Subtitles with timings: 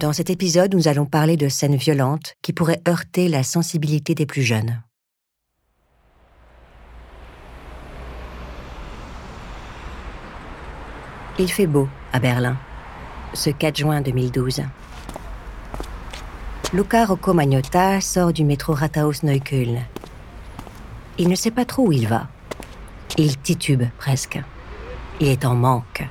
[0.00, 4.24] Dans cet épisode, nous allons parler de scènes violentes qui pourraient heurter la sensibilité des
[4.24, 4.82] plus jeunes.
[11.38, 12.56] Il fait beau à Berlin,
[13.34, 14.62] ce 4 juin 2012.
[16.72, 19.82] Luca Rocco Magnotta sort du métro Rathaus-Neukölln.
[21.18, 22.26] Il ne sait pas trop où il va.
[23.18, 24.40] Il titube presque.
[25.20, 26.08] Il est en manque.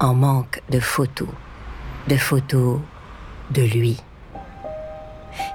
[0.00, 1.28] En manque de photos.
[2.08, 2.80] De photos
[3.50, 3.96] de lui.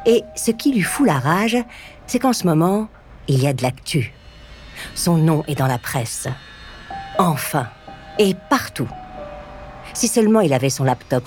[0.06, 1.58] Et ce qui lui fout la rage,
[2.08, 2.88] c'est qu'en ce moment,
[3.28, 4.14] il y a de l'actu.
[4.96, 6.28] Son nom est dans la presse.
[7.18, 7.68] Enfin.
[8.20, 8.90] Et partout.
[9.94, 11.24] Si seulement il avait son laptop.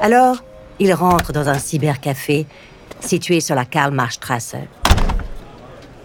[0.00, 0.44] Alors,
[0.78, 2.46] il rentre dans un cybercafé
[3.00, 4.56] situé sur la Karl-Marx-Strasse.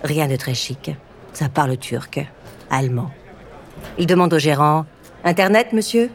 [0.04, 0.92] Rien de très chic.
[1.34, 2.26] Ça parle turc,
[2.70, 3.12] allemand.
[3.98, 4.86] Il demande au gérant
[5.24, 6.12] Internet, monsieur?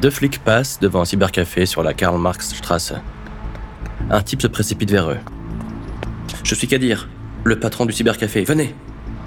[0.00, 2.94] Deux flics passent devant un cybercafé sur la Karl-Marx-Strasse.
[4.08, 5.18] Un type se précipite vers eux.
[6.42, 7.06] Je suis Kadir,
[7.44, 8.44] le patron du cybercafé.
[8.44, 8.74] Venez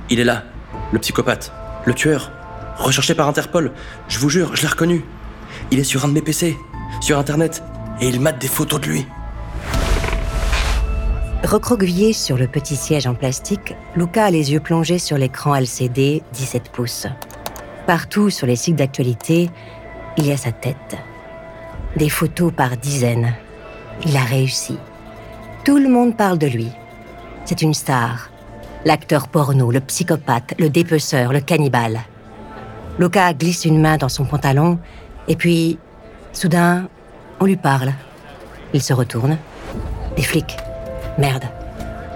[0.10, 0.46] Il est là,
[0.92, 1.52] le psychopathe,
[1.86, 2.32] le tueur,
[2.78, 3.72] recherché par Interpol.
[4.08, 5.06] Je vous jure, je l'ai reconnu.
[5.70, 6.58] Il est sur un de mes PC,
[7.02, 7.62] sur Internet,
[8.02, 9.06] et il mate des photos de lui.
[11.44, 16.24] Recroquevillé sur le petit siège en plastique, Luca a les yeux plongés sur l'écran LCD
[16.34, 17.06] 17 pouces.
[17.86, 19.52] Partout sur les sites d'actualité,
[20.18, 20.98] il y a sa tête.
[21.96, 23.34] Des photos par dizaines.
[24.06, 24.78] Il a réussi.
[25.64, 26.72] Tout le monde parle de lui.
[27.46, 28.30] C'est une star.
[28.86, 32.02] L'acteur porno, le psychopathe, le dépeceur, le cannibale.
[33.00, 34.80] Luca glisse une main dans son pantalon
[35.28, 35.80] et puis,
[36.32, 36.88] soudain,
[37.40, 37.94] on lui parle.
[38.74, 39.38] Il se retourne.
[40.16, 40.58] Des flics.
[41.18, 41.46] Merde,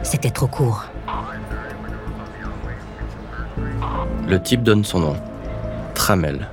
[0.04, 0.86] c'était trop court.
[4.28, 5.16] Le type donne son nom.
[5.94, 6.48] Tramel.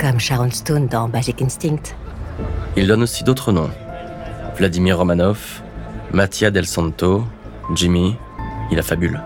[0.00, 1.94] Comme Sharon Stone dans Basic Instinct.
[2.76, 3.70] Il donne aussi d'autres noms.
[4.56, 5.62] Vladimir Romanov,
[6.12, 7.24] Mattia Del Santo,
[7.74, 8.16] Jimmy,
[8.70, 9.20] il a fabule.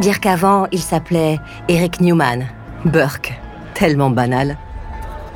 [0.00, 2.46] Dire qu'avant, il s'appelait Eric Newman,
[2.84, 3.32] Burke,
[3.74, 4.56] tellement banal.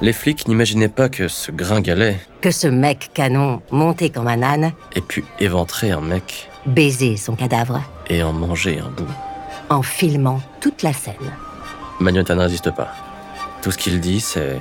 [0.02, 4.72] Les flics n'imaginaient pas que ce gringalet, Que ce mec canon, monté comme un âne,
[4.94, 9.08] ait pu éventrer un mec baisait son cadavre et en manger un bout.
[9.70, 11.14] en filmant toute la scène.
[12.00, 12.88] Magnotta ne résiste pas.
[13.62, 14.60] Tout ce qu'il dit, c'est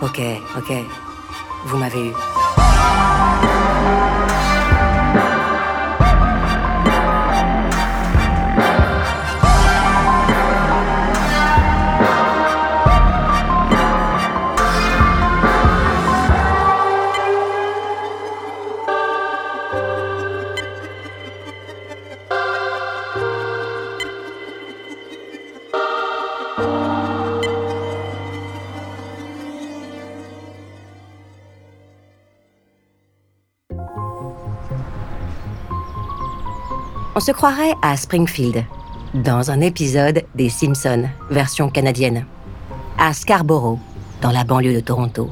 [0.00, 0.20] Ok,
[0.56, 0.72] ok,
[1.66, 2.12] vous m'avez eu.
[37.16, 38.64] On se croirait à Springfield,
[39.14, 42.26] dans un épisode des Simpsons, version canadienne.
[42.98, 43.78] À Scarborough,
[44.20, 45.30] dans la banlieue de Toronto.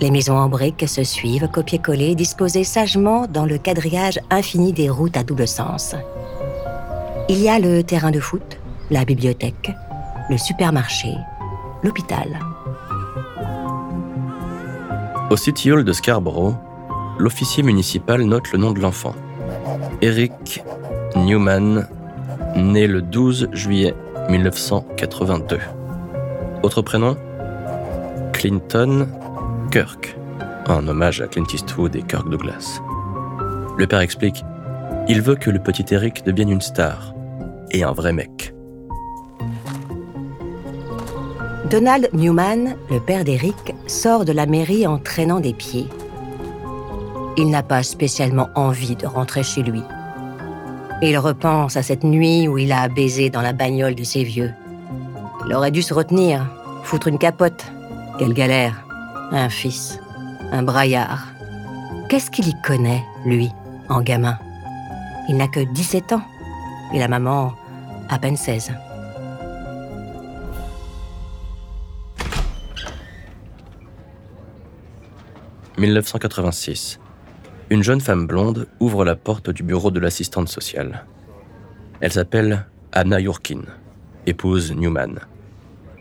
[0.00, 5.16] Les maisons en briques se suivent, copier-coller, disposées sagement dans le quadrillage infini des routes
[5.16, 5.94] à double sens.
[7.30, 8.58] Il y a le terrain de foot,
[8.90, 9.72] la bibliothèque,
[10.28, 11.14] le supermarché,
[11.82, 12.38] l'hôpital.
[15.30, 16.56] Au City Hall de Scarborough,
[17.16, 19.14] l'officier municipal note le nom de l'enfant.
[20.02, 20.62] Eric
[21.16, 21.86] Newman,
[22.56, 23.94] né le 12 juillet
[24.28, 25.58] 1982.
[26.62, 27.16] Autre prénom
[28.32, 29.06] Clinton
[29.70, 30.16] Kirk,
[30.68, 32.80] en hommage à Clint Eastwood et Kirk Douglas.
[33.76, 34.44] Le père explique
[35.08, 37.14] Il veut que le petit Eric devienne une star
[37.70, 38.54] et un vrai mec.
[41.70, 45.88] Donald Newman, le père d'Eric, sort de la mairie en traînant des pieds.
[47.36, 49.82] Il n'a pas spécialement envie de rentrer chez lui.
[51.02, 54.52] Il repense à cette nuit où il a baisé dans la bagnole de ses vieux.
[55.46, 56.46] Il aurait dû se retenir,
[56.84, 57.64] foutre une capote.
[58.18, 58.86] Quelle galère.
[59.32, 59.98] Un fils,
[60.52, 61.26] un braillard.
[62.08, 63.50] Qu'est-ce qu'il y connaît, lui,
[63.88, 64.38] en gamin?
[65.28, 66.22] Il n'a que 17 ans.
[66.92, 67.52] Et la maman,
[68.08, 68.70] à peine 16.
[75.78, 77.00] «1986.
[77.70, 81.06] Une jeune femme blonde ouvre la porte du bureau de l'assistante sociale.
[82.00, 83.62] Elle s'appelle Anna Yurkin,
[84.26, 85.20] épouse Newman.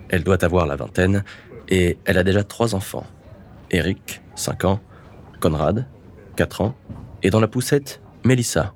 [0.09, 1.23] Elle doit avoir la vingtaine
[1.69, 3.05] et elle a déjà trois enfants.
[3.71, 4.79] Eric, 5 ans,
[5.39, 5.87] Conrad,
[6.35, 6.75] 4 ans,
[7.23, 8.73] et dans la poussette, Melissa,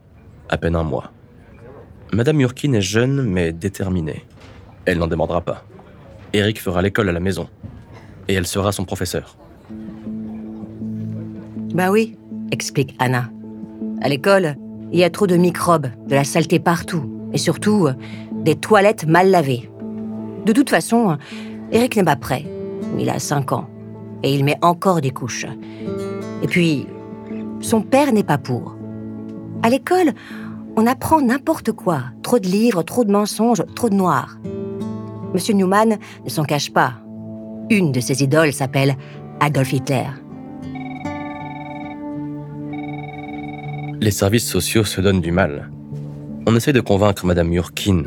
[0.47, 1.11] à peine un mois.
[2.13, 4.25] Madame Yurkin est jeune mais déterminée.
[4.85, 5.65] Elle n'en demandera pas.
[6.31, 7.49] Eric fera l'école à la maison.
[8.29, 9.37] Et elle sera son professeur.
[11.73, 12.17] Bah oui,
[12.51, 13.29] explique Anna.
[14.01, 14.55] À l'école,
[14.91, 17.03] il y a trop de microbes, de la saleté partout,
[17.33, 17.87] et surtout
[18.43, 19.69] des toilettes mal lavées.
[20.45, 21.17] De toute façon,
[21.71, 22.45] Eric n'est pas prêt.
[22.99, 23.67] Il a 5 ans,
[24.23, 25.45] et il met encore des couches.
[26.41, 26.87] Et puis,
[27.59, 28.75] son père n'est pas pour.
[29.63, 30.13] À l'école,
[30.75, 32.03] on apprend n'importe quoi.
[32.21, 34.37] Trop de livres, trop de mensonges, trop de noirs.
[35.33, 36.93] Monsieur Newman ne s'en cache pas.
[37.69, 38.95] Une de ses idoles s'appelle
[39.39, 40.05] Adolf Hitler.
[43.99, 45.71] Les services sociaux se donnent du mal.
[46.45, 48.03] On essaie de convaincre Madame Yurkin.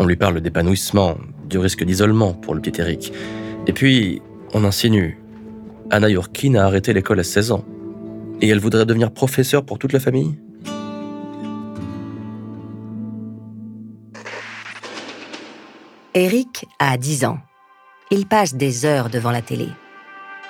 [0.00, 1.16] On lui parle d'épanouissement,
[1.48, 3.12] du risque d'isolement pour le petit Eric.
[3.68, 4.20] Et puis,
[4.54, 5.20] on insinue.
[5.90, 7.64] Anna Yurkin a arrêté l'école à 16 ans.
[8.40, 10.36] Et elle voudrait devenir professeure pour toute la famille?
[16.14, 17.38] Eric a 10 ans.
[18.10, 19.68] Il passe des heures devant la télé.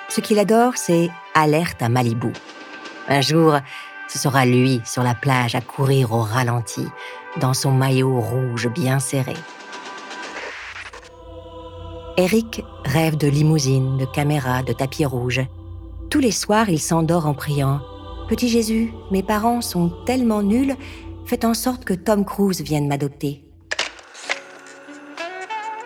[0.09, 2.33] Ce qu'il adore, c'est Alerte à Malibu.
[3.07, 3.59] Un jour,
[4.11, 6.85] ce sera lui sur la plage à courir au ralenti,
[7.39, 9.35] dans son maillot rouge bien serré.
[12.17, 15.41] Eric rêve de limousine, de caméra, de tapis rouge.
[16.09, 17.79] Tous les soirs, il s'endort en priant
[18.27, 20.75] Petit Jésus, mes parents sont tellement nuls,
[21.25, 23.45] faites en sorte que Tom Cruise vienne m'adopter.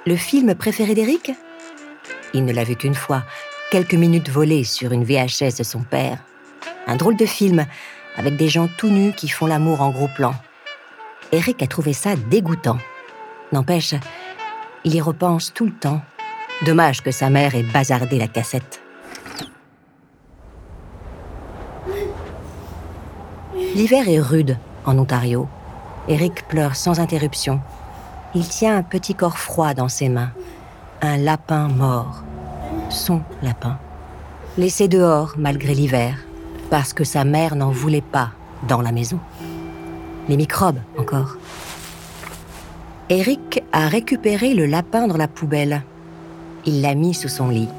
[0.08, 1.32] Le film préféré d'Eric?
[2.34, 3.24] Il ne l'a vu qu'une fois,
[3.70, 6.24] quelques minutes volées sur une VHS de son père.
[6.88, 7.66] Un drôle de film,
[8.18, 10.34] avec des gens tout nus qui font l'amour en gros plan.
[11.32, 12.78] Eric a trouvé ça dégoûtant.
[13.52, 13.96] N'empêche,
[14.84, 16.02] il y repense tout le temps.
[16.66, 18.82] Dommage que sa mère ait bazardé la cassette.
[23.76, 25.50] L'hiver est rude en Ontario.
[26.08, 27.60] Eric pleure sans interruption
[28.36, 30.32] il tient un petit corps froid dans ses mains.
[31.02, 32.22] Un lapin mort.
[32.90, 33.80] Son lapin.
[34.58, 36.18] Laissé dehors malgré l'hiver,
[36.76, 38.34] parce que sa mère n'en voulait pas
[38.68, 39.18] dans la maison.
[40.28, 41.38] Les microbes encore.
[43.10, 45.84] Eric a récupéré le lapin dans la poubelle.
[46.66, 47.70] Il l'a mis sous son lit.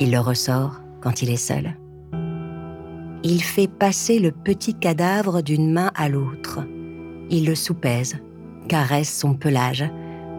[0.00, 1.78] Il le ressort quand il est seul.
[3.22, 6.58] Il fait passer le petit cadavre d'une main à l'autre.
[7.30, 8.18] Il le soupèse
[8.68, 9.86] caresse son pelage,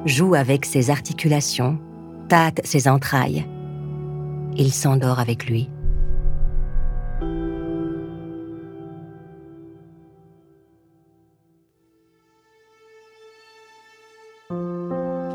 [0.05, 1.79] joue avec ses articulations,
[2.27, 3.43] tâte ses entrailles.
[4.55, 5.67] Il s'endort avec lui.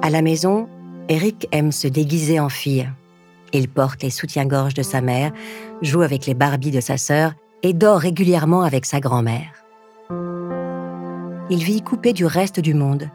[0.04, 0.68] À la maison,
[1.08, 2.88] Eric aime se déguiser en fille.
[3.52, 5.32] Il porte les soutiens-gorge de sa mère,
[5.80, 9.64] joue avec les Barbies de sa sœur et dort régulièrement avec sa grand-mère
[11.50, 13.08] il vit coupé du reste du monde.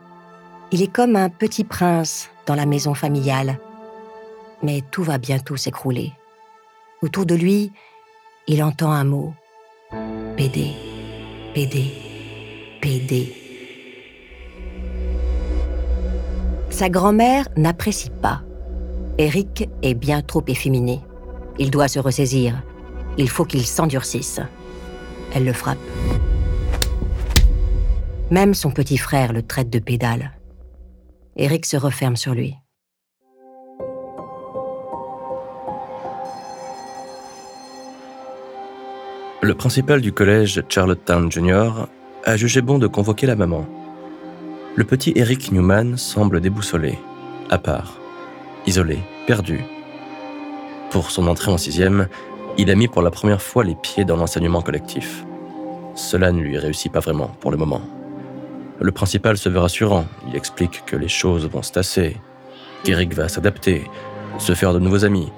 [0.72, 3.60] Il est comme un petit prince dans la maison familiale.
[4.62, 6.14] Mais tout va bientôt s'écrouler.
[7.02, 7.72] Autour de lui,
[8.48, 9.34] il entend un mot.
[10.38, 10.74] PD,
[11.54, 11.92] PD,
[12.82, 13.49] PD.
[16.80, 18.42] Sa grand-mère n'apprécie pas.
[19.18, 21.02] Eric est bien trop efféminé.
[21.58, 22.64] Il doit se ressaisir.
[23.18, 24.40] Il faut qu'il s'endurcisse.
[25.36, 25.78] Elle le frappe.
[28.32, 30.32] Même son petit frère le traite de pédale.
[31.36, 32.56] Eric se referme sur lui.
[39.42, 41.90] Le principal du collège Charlottetown Junior
[42.24, 43.68] a jugé bon de convoquer la maman.
[44.80, 46.98] Le petit Eric Newman semble déboussolé,
[47.50, 48.00] à part,
[48.66, 49.60] isolé, perdu.
[50.90, 52.08] Pour son entrée en sixième,
[52.58, 55.26] il a mis pour la première fois les pieds dans l'enseignement collectif.
[55.96, 57.82] Cela ne lui réussit pas vraiment pour le moment.
[58.80, 60.06] Le principal se veut rassurant.
[60.30, 62.16] Il explique que les choses vont se tasser,
[62.86, 63.84] qu'Eric va s'adapter,
[64.38, 65.30] se faire de nouveaux amis.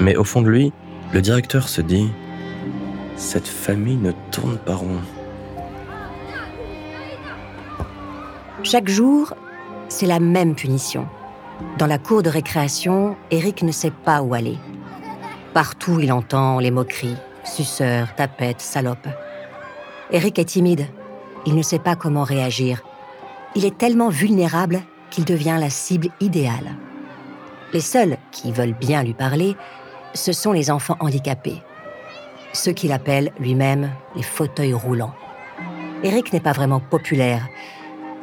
[0.00, 0.72] Mais au fond de lui,
[1.12, 2.08] le directeur se dit
[3.16, 5.02] Cette famille ne tourne pas rond.
[8.68, 9.32] Chaque jour,
[9.88, 11.06] c'est la même punition.
[11.78, 14.58] Dans la cour de récréation, Eric ne sait pas où aller.
[15.54, 19.06] Partout, il entend les moqueries suceur, tapette, salope.
[20.10, 20.88] Eric est timide
[21.46, 22.82] il ne sait pas comment réagir.
[23.54, 24.80] Il est tellement vulnérable
[25.10, 26.74] qu'il devient la cible idéale.
[27.72, 29.54] Les seuls qui veulent bien lui parler,
[30.12, 31.62] ce sont les enfants handicapés,
[32.52, 35.14] ceux qu'il appelle lui-même les fauteuils roulants.
[36.02, 37.46] Eric n'est pas vraiment populaire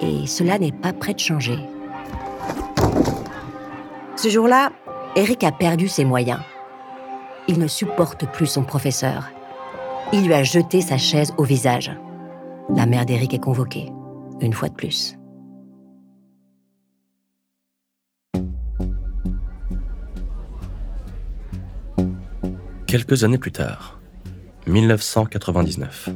[0.03, 1.57] et cela n'est pas près de changer.
[4.15, 4.71] Ce jour-là,
[5.15, 6.41] Eric a perdu ses moyens.
[7.47, 9.29] Il ne supporte plus son professeur.
[10.11, 11.91] Il lui a jeté sa chaise au visage.
[12.75, 13.91] La mère d'Eric est convoquée,
[14.41, 15.15] une fois de plus.
[22.87, 23.99] Quelques années plus tard,
[24.67, 26.09] 1999,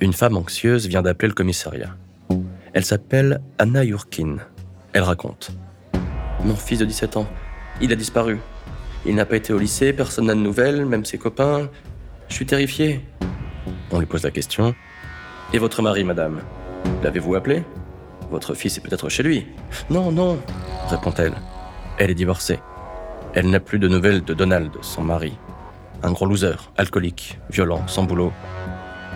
[0.00, 1.96] une femme anxieuse vient d'appeler le commissariat.
[2.72, 4.36] Elle s'appelle Anna Yurkin.
[4.92, 5.50] Elle raconte
[6.44, 7.26] Mon fils de 17 ans,
[7.80, 8.38] il a disparu.
[9.06, 11.70] Il n'a pas été au lycée, personne n'a de nouvelles, même ses copains.
[12.28, 13.04] Je suis terrifiée.
[13.90, 14.74] On lui pose la question
[15.52, 16.40] Et votre mari, madame
[17.02, 17.64] L'avez-vous appelé?
[18.30, 19.46] Votre fils est peut-être chez lui.
[19.88, 20.38] Non, non,
[20.88, 21.34] répond-elle.
[21.98, 22.60] Elle est divorcée.
[23.34, 25.38] Elle n'a plus de nouvelles de Donald, son mari.
[26.02, 28.32] Un gros loser, alcoolique, violent, sans boulot.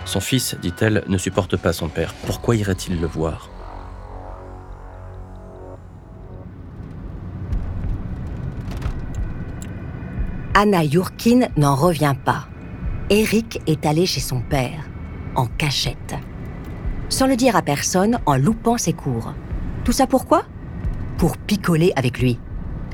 [0.04, 2.12] Son fils, dit-elle, ne supporte pas son père.
[2.26, 3.48] Pourquoi irait-il le voir?
[10.54, 12.46] Anna Yurkin n'en revient pas.
[13.08, 14.84] Eric est allé chez son père,
[15.34, 16.14] en cachette.
[17.08, 19.32] Sans le dire à personne, en loupant ses cours.
[19.84, 20.44] Tout ça pourquoi?
[21.16, 22.38] Pour picoler avec lui.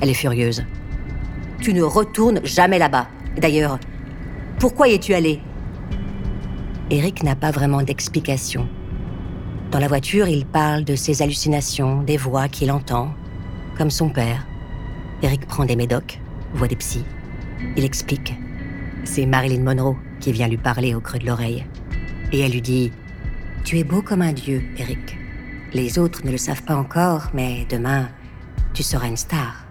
[0.01, 0.63] Elle est furieuse.
[1.61, 3.07] Tu ne retournes jamais là-bas.
[3.37, 3.77] D'ailleurs,
[4.57, 5.41] pourquoi y es-tu allé?
[6.91, 8.67] Eric n'a pas vraiment d'explication.
[9.69, 13.13] Dans la voiture, il parle de ses hallucinations, des voix qu'il entend,
[13.77, 14.47] comme son père.
[15.21, 16.19] Eric prend des médocs,
[16.55, 17.05] voit des psys.
[17.77, 18.33] Il explique.
[19.03, 21.63] C'est Marilyn Monroe qui vient lui parler au creux de l'oreille.
[22.31, 22.91] Et elle lui dit
[23.63, 25.15] Tu es beau comme un dieu, Eric.
[25.73, 28.09] Les autres ne le savent pas encore, mais demain,
[28.73, 29.68] tu seras une star.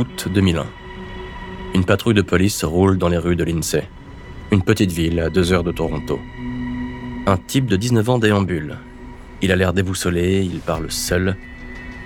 [0.00, 0.64] Août 2001.
[1.74, 3.86] Une patrouille de police roule dans les rues de l'INSEE,
[4.50, 6.18] une petite ville à deux heures de Toronto.
[7.26, 8.78] Un type de 19 ans déambule.
[9.42, 11.36] Il a l'air déboussolé, il parle seul.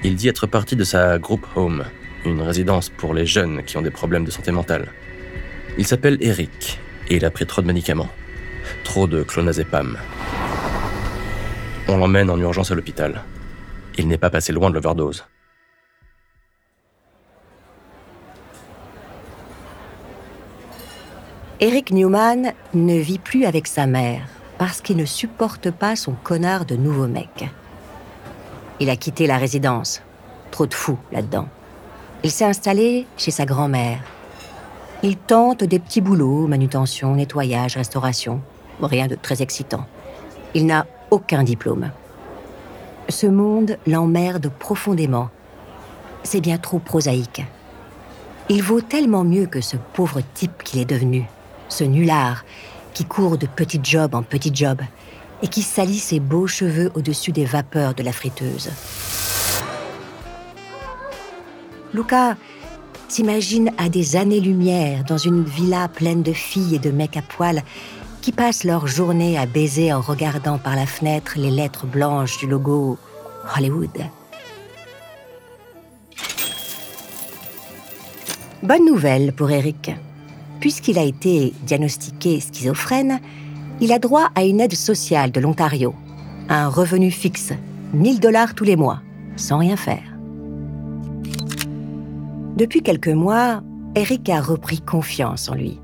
[0.02, 1.84] Il dit être parti de sa group home,
[2.24, 4.88] une résidence pour les jeunes qui ont des problèmes de santé mentale.
[5.78, 8.10] Il s'appelle Eric et il a pris trop de médicaments.
[8.82, 9.96] Trop de clonazepam.
[11.86, 13.22] On l'emmène en urgence à l'hôpital.
[13.98, 15.24] Il n'est pas passé loin de l'overdose.
[21.66, 24.28] Eric Newman ne vit plus avec sa mère
[24.58, 27.48] parce qu'il ne supporte pas son connard de nouveau mec.
[28.80, 30.02] Il a quitté la résidence.
[30.50, 31.48] Trop de fous là-dedans.
[32.22, 34.00] Il s'est installé chez sa grand-mère.
[35.02, 38.42] Il tente des petits boulots, manutention, nettoyage, restauration.
[38.82, 39.86] Rien de très excitant.
[40.52, 41.92] Il n'a aucun diplôme.
[43.08, 45.30] Ce monde l'emmerde profondément.
[46.24, 47.42] C'est bien trop prosaïque.
[48.50, 51.26] Il vaut tellement mieux que ce pauvre type qu'il est devenu
[51.68, 52.44] ce nulard
[52.92, 54.80] qui court de petit job en petit job
[55.42, 58.70] et qui salit ses beaux cheveux au-dessus des vapeurs de la friteuse.
[61.92, 62.36] Luca
[63.08, 67.62] s'imagine à des années-lumière dans une villa pleine de filles et de mecs à poil
[68.20, 72.46] qui passent leur journée à baiser en regardant par la fenêtre les lettres blanches du
[72.46, 72.98] logo
[73.54, 73.90] Hollywood?
[78.62, 79.90] Bonne nouvelle pour Eric
[80.64, 83.20] puisqu'il a été diagnostiqué schizophrène,
[83.82, 85.94] il a droit à une aide sociale de l'Ontario,
[86.48, 87.52] un revenu fixe,
[87.92, 89.02] 1000 dollars tous les mois,
[89.36, 90.16] sans rien faire.
[92.56, 93.62] Depuis quelques mois,
[93.94, 95.78] Eric a repris confiance en lui.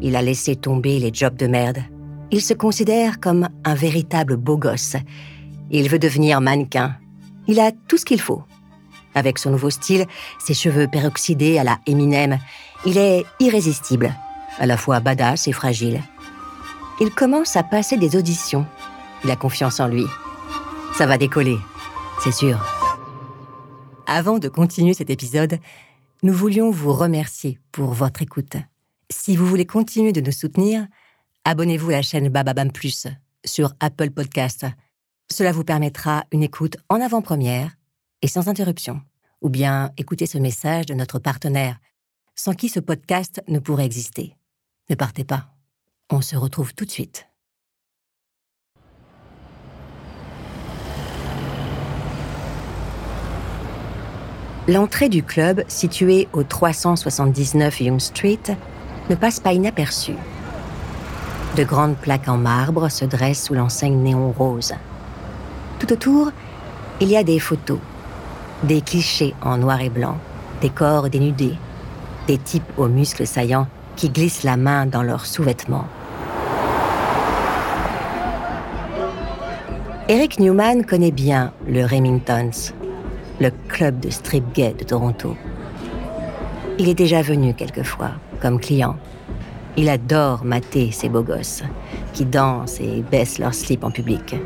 [0.00, 1.82] Il a laissé tomber les jobs de merde.
[2.30, 4.96] Il se considère comme un véritable beau gosse.
[5.70, 6.96] Il veut devenir mannequin.
[7.46, 8.42] Il a tout ce qu'il faut.
[9.14, 10.06] Avec son nouveau style,
[10.38, 12.38] ses cheveux peroxydés à la Eminem,
[12.86, 14.14] il est irrésistible,
[14.58, 16.02] à la fois badass et fragile.
[17.00, 18.66] Il commence à passer des auditions.
[19.24, 20.06] Il a confiance en lui.
[20.96, 21.58] Ça va décoller,
[22.22, 22.64] c'est sûr.
[24.06, 25.58] Avant de continuer cet épisode,
[26.22, 28.56] nous voulions vous remercier pour votre écoute.
[29.10, 30.86] Si vous voulez continuer de nous soutenir,
[31.44, 33.06] abonnez-vous à la chaîne Bababam Plus
[33.44, 34.66] sur Apple Podcast.
[35.30, 37.72] Cela vous permettra une écoute en avant-première
[38.22, 39.00] et sans interruption.
[39.40, 41.78] Ou bien écoutez ce message de notre partenaire
[42.34, 44.36] sans qui ce podcast ne pourrait exister.
[44.90, 45.46] Ne partez pas.
[46.10, 47.26] On se retrouve tout de suite.
[54.66, 58.56] L'entrée du club, situé au 379 Young Street,
[59.10, 60.16] ne passe pas inaperçue.
[61.56, 64.72] De grandes plaques en marbre se dressent sous l'enseigne néon rose.
[65.78, 66.32] Tout autour,
[67.00, 67.78] il y a des photos,
[68.62, 70.18] des clichés en noir et blanc,
[70.62, 71.58] des corps dénudés,
[72.26, 73.66] des types aux muscles saillants
[73.96, 75.86] qui glissent la main dans leurs sous-vêtements.
[80.08, 82.72] Eric Newman connaît bien le Remingtons,
[83.40, 85.36] le club de strip gay de Toronto.
[86.78, 88.96] Il est déjà venu quelquefois comme client.
[89.76, 91.62] Il adore mater ces beaux gosses
[92.12, 94.36] qui dansent et baissent leur slip en public.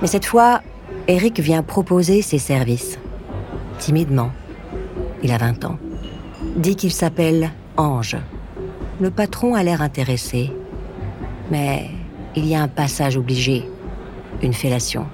[0.00, 0.60] Mais cette fois,
[1.06, 2.98] Eric vient proposer ses services.
[3.78, 4.32] timidement.
[5.22, 5.78] Il a 20 ans.
[6.58, 8.16] Dit qu'il s'appelle Ange.
[9.00, 10.50] Le patron a l'air intéressé.
[11.52, 11.88] Mais
[12.34, 13.64] il y a un passage obligé,
[14.42, 15.06] une fellation.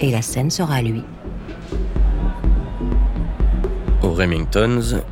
[0.00, 1.02] Et la scène sera à lui.
[4.02, 5.02] Au Remingtons,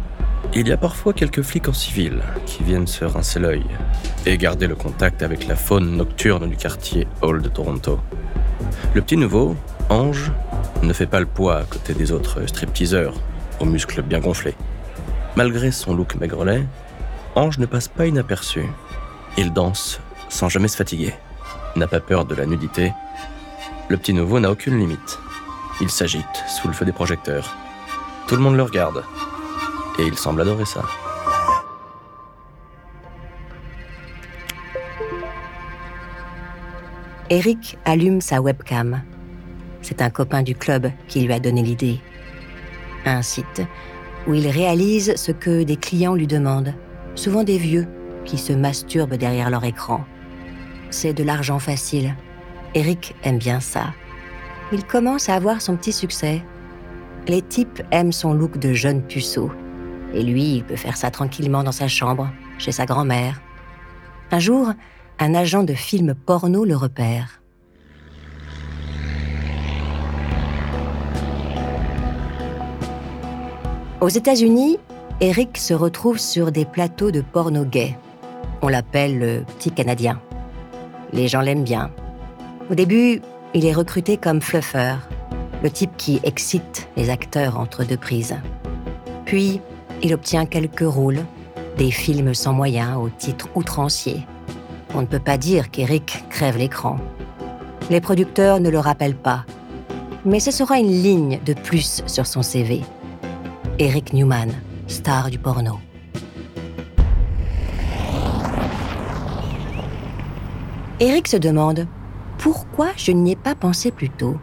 [0.54, 3.64] il y a parfois quelques flics en civil qui viennent se rincer l'œil
[4.26, 7.99] et garder le contact avec la faune nocturne du quartier Hall de Toronto.
[8.95, 9.57] Le petit nouveau,
[9.88, 10.30] Ange,
[10.85, 13.14] ne fait pas le poids à côté des autres stripteaseurs
[13.59, 14.54] aux muscles bien gonflés.
[15.37, 16.66] Malgré son look maigrelet,
[17.34, 18.64] Ange ne passe pas inaperçu.
[19.38, 21.14] Il danse sans jamais se fatiguer,
[21.76, 22.92] n'a pas peur de la nudité.
[23.88, 25.18] Le petit nouveau n'a aucune limite.
[25.80, 27.56] Il s'agite sous le feu des projecteurs.
[28.26, 29.04] Tout le monde le regarde.
[29.99, 30.82] Et il semble adorer ça.
[37.28, 39.02] Eric allume sa webcam.
[39.82, 42.00] C'est un copain du club qui lui a donné l'idée.
[43.04, 43.62] Un site
[44.27, 46.75] où il réalise ce que des clients lui demandent,
[47.15, 47.87] souvent des vieux
[48.25, 50.05] qui se masturbent derrière leur écran.
[50.91, 52.15] C'est de l'argent facile.
[52.75, 53.93] Eric aime bien ça.
[54.73, 56.43] Il commence à avoir son petit succès.
[57.27, 59.50] Les types aiment son look de jeune puceau.
[60.15, 63.41] Et lui, il peut faire ça tranquillement dans sa chambre, chez sa grand-mère.
[64.31, 64.73] Un jour,
[65.19, 67.39] un agent de film porno le repère.
[74.00, 74.78] Aux États-Unis,
[75.21, 77.99] Eric se retrouve sur des plateaux de porno gay.
[78.62, 80.19] On l'appelle le petit Canadien.
[81.12, 81.90] Les gens l'aiment bien.
[82.71, 83.21] Au début,
[83.52, 84.95] il est recruté comme fluffer,
[85.62, 88.37] le type qui excite les acteurs entre deux prises.
[89.26, 89.61] Puis,
[90.02, 91.21] il obtient quelques rôles,
[91.76, 94.26] des films sans moyens au titre outrancier.
[94.95, 96.97] On ne peut pas dire qu'Eric crève l'écran.
[97.90, 99.45] Les producteurs ne le rappellent pas.
[100.25, 102.80] Mais ce sera une ligne de plus sur son CV.
[103.82, 104.50] Eric Newman,
[104.88, 105.80] star du porno.
[111.00, 111.86] Eric se demande
[112.36, 114.36] pourquoi je n'y ai pas pensé plus tôt?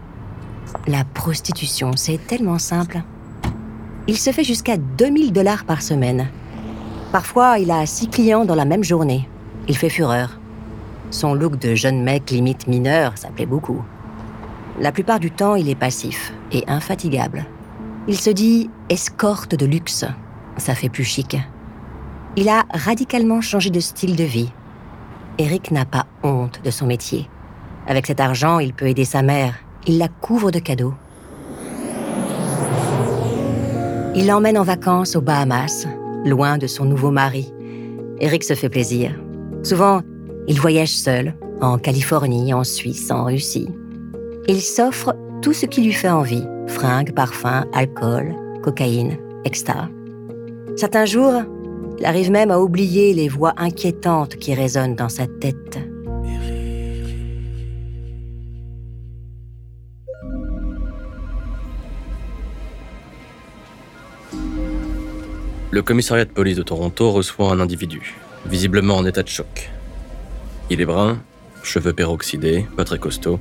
[0.87, 3.03] La prostitution, c'est tellement simple.
[4.07, 6.29] Il se fait jusqu'à 2000 dollars par semaine.
[7.11, 9.29] Parfois, il a six clients dans la même journée.
[9.67, 10.39] Il fait fureur.
[11.11, 13.83] Son look de jeune mec limite mineur, ça plaît beaucoup.
[14.79, 17.45] La plupart du temps, il est passif et infatigable.
[18.09, 20.05] Il se dit escorte de luxe.
[20.55, 21.37] Ça fait plus chic.
[22.37, 24.49] Il a radicalement changé de style de vie.
[25.39, 27.29] Eric n'a pas honte de son métier.
[27.85, 29.55] Avec cet argent, il peut aider sa mère.
[29.87, 30.93] Il la couvre de cadeaux.
[34.15, 35.85] Il l'emmène en vacances aux Bahamas,
[36.25, 37.51] loin de son nouveau mari.
[38.19, 39.11] Eric se fait plaisir.
[39.63, 40.01] Souvent,
[40.47, 43.69] il voyage seul, en Californie, en Suisse, en Russie.
[44.47, 49.73] Il s'offre tout ce qui lui fait envie fringues, parfums, alcool, cocaïne, etc.
[50.75, 51.43] Certains jours,
[51.99, 55.79] il arrive même à oublier les voix inquiétantes qui résonnent dans sa tête.
[65.69, 69.69] Le commissariat de police de Toronto reçoit un individu, visiblement en état de choc.
[70.69, 71.19] Il est brun,
[71.61, 73.39] cheveux peroxydés, pas très costaud.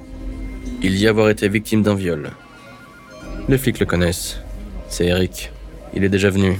[0.82, 2.30] Il y avoir été victime d'un viol.
[3.48, 4.40] Les flics le connaissent.
[4.88, 5.52] C'est Eric.
[5.94, 6.58] Il est déjà venu.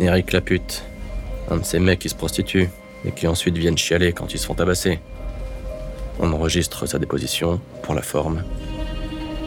[0.00, 0.82] Eric la pute.
[1.50, 2.70] Un de ces mecs qui se prostituent
[3.04, 4.98] et qui ensuite viennent chialer quand ils se font tabasser.
[6.18, 8.42] On enregistre sa déposition, pour la forme.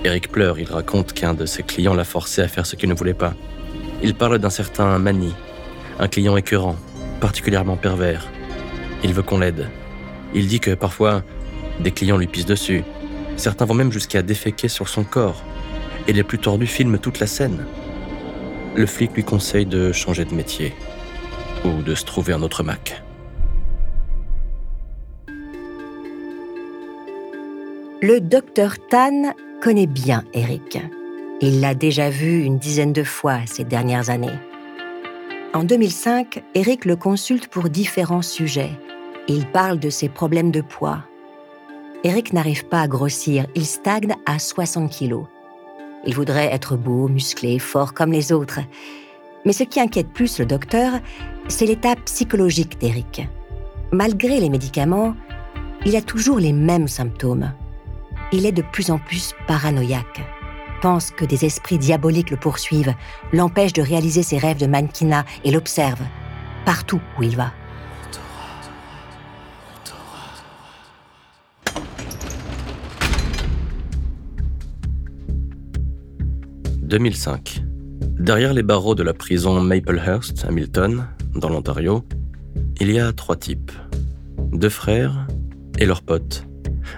[0.03, 2.93] Eric pleure, il raconte qu'un de ses clients l'a forcé à faire ce qu'il ne
[2.93, 3.33] voulait pas.
[4.03, 5.33] Il parle d'un certain Manny,
[5.97, 6.75] un client écœurant,
[7.19, 8.27] particulièrement pervers.
[9.03, 9.69] Il veut qu'on l'aide.
[10.35, 11.23] Il dit que parfois,
[11.79, 12.83] des clients lui pissent dessus.
[13.37, 15.43] Certains vont même jusqu'à déféquer sur son corps.
[16.09, 17.67] Et les plus tordus filment toute la scène.
[18.75, 20.73] Le flic lui conseille de changer de métier
[21.63, 23.03] ou de se trouver un autre Mac.
[28.01, 30.79] Le docteur Tan connaît bien Eric.
[31.41, 34.39] Il l'a déjà vu une dizaine de fois ces dernières années.
[35.53, 38.71] En 2005, Eric le consulte pour différents sujets.
[39.27, 41.03] Il parle de ses problèmes de poids.
[42.03, 45.27] Eric n'arrive pas à grossir, il stagne à 60 kilos.
[46.05, 48.59] Il voudrait être beau, musclé, fort comme les autres.
[49.45, 50.93] Mais ce qui inquiète plus le docteur,
[51.47, 53.27] c'est l'état psychologique d'Eric.
[53.91, 55.15] Malgré les médicaments,
[55.85, 57.51] il a toujours les mêmes symptômes.
[58.31, 60.21] Il est de plus en plus paranoïaque
[60.79, 62.93] pense que des esprits diaboliques le poursuivent,
[63.33, 66.01] l'empêchent de réaliser ses rêves de mannequinat et l'observe
[66.65, 67.51] partout où il va.
[76.89, 77.63] «2005.
[78.19, 82.03] Derrière les barreaux de la prison Maplehurst à Milton, dans l'Ontario,
[82.79, 83.71] il y a trois types.
[84.51, 85.27] Deux frères
[85.77, 86.47] et leur pote.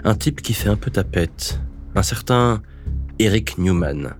[0.02, 1.60] Un type qui fait un peu tapette,
[1.94, 2.62] un certain
[3.18, 4.14] Eric Newman.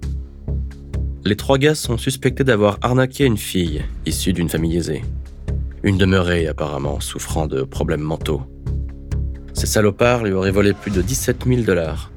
[1.24, 5.02] Les trois gars sont suspectés d'avoir arnaqué une fille issue d'une famille aisée.
[5.82, 8.42] Une demeurée apparemment, souffrant de problèmes mentaux.
[9.54, 12.12] Ces salopards lui auraient volé plus de 17 000 dollars.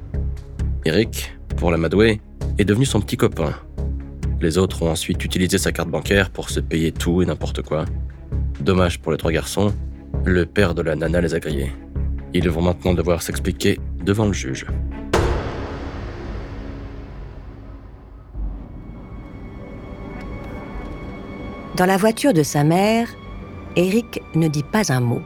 [0.84, 2.20] Eric, pour l'amadouer,
[2.58, 3.52] est devenu son petit copain.
[4.40, 7.84] Les autres ont ensuite utilisé sa carte bancaire pour se payer tout et n'importe quoi.
[8.60, 9.74] Dommage pour les trois garçons,
[10.24, 11.72] le père de la nana les a grillés.
[12.34, 14.66] Ils vont maintenant devoir s'expliquer devant le juge.
[21.76, 23.08] Dans la voiture de sa mère,
[23.76, 25.20] Eric ne dit pas un mot.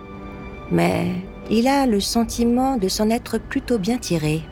[0.73, 1.12] Mais
[1.49, 4.43] il a le sentiment de s'en être plutôt bien tiré.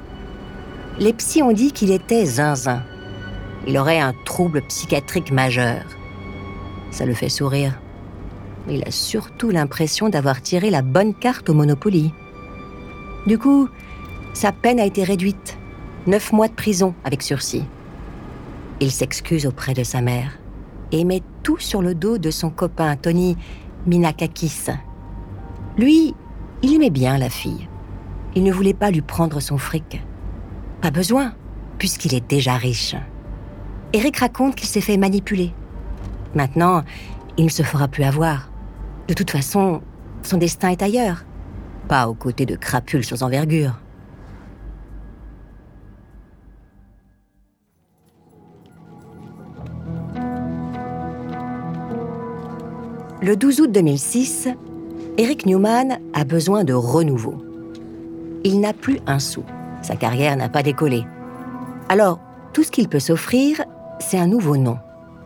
[1.00, 2.82] Les psys ont dit qu'il était zinzin.
[3.68, 5.82] Il aurait un trouble psychiatrique majeur.
[6.90, 7.78] Ça le fait sourire.
[8.68, 12.12] Il a surtout l'impression d'avoir tiré la bonne carte au Monopoly.
[13.28, 13.68] Du coup,
[14.32, 15.56] sa peine a été réduite.
[16.08, 17.64] Neuf mois de prison avec sursis.
[18.80, 20.38] Il s'excuse auprès de sa mère
[20.90, 23.36] et met tout sur le dos de son copain Tony
[23.86, 24.66] Minakakis.
[25.76, 26.14] Lui,
[26.62, 27.68] il aimait bien la fille.
[28.34, 30.02] Il ne voulait pas lui prendre son fric.
[30.80, 31.32] Pas besoin,
[31.78, 32.94] puisqu'il est déjà riche.
[33.92, 35.52] Eric raconte qu'il s'est fait manipuler.
[36.34, 36.82] Maintenant,
[37.36, 38.50] il ne se fera plus avoir.
[39.08, 39.80] De toute façon,
[40.22, 41.24] son destin est ailleurs,
[41.88, 43.74] pas aux côtés de crapules sans envergure.
[53.20, 54.48] Le 12 août 2006,
[55.16, 57.44] Eric Newman a besoin de renouveau.
[58.44, 59.42] Il n'a plus un sou.
[59.88, 61.06] Sa carrière n'a pas décollé.
[61.88, 62.20] Alors,
[62.52, 63.64] tout ce qu'il peut s'offrir,
[64.00, 64.76] c'est un nouveau nom.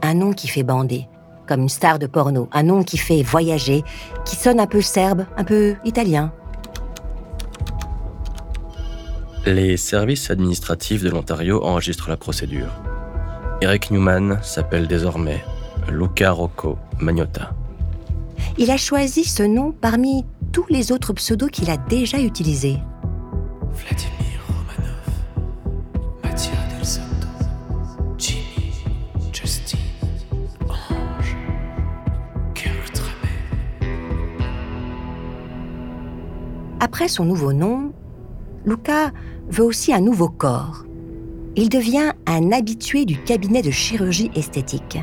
[0.03, 1.09] Un nom qui fait bander,
[1.49, 2.49] comme une star de porno.
[2.53, 3.83] Un nom qui fait voyager,
[4.25, 6.33] qui sonne un peu serbe, un peu italien.
[9.47, 12.71] Les services administratifs de l'Ontario enregistrent la procédure.
[13.63, 15.43] Eric Newman s'appelle désormais
[15.91, 17.53] Luca Rocco Magnotta
[18.59, 22.77] il a choisi ce nom parmi tous les autres pseudos qu'il a déjà utilisés.
[23.73, 24.22] Vladimir
[37.03, 37.91] Après son nouveau nom,
[38.65, 39.11] Luca
[39.49, 40.85] veut aussi un nouveau corps.
[41.57, 45.01] Il devient un habitué du cabinet de chirurgie esthétique.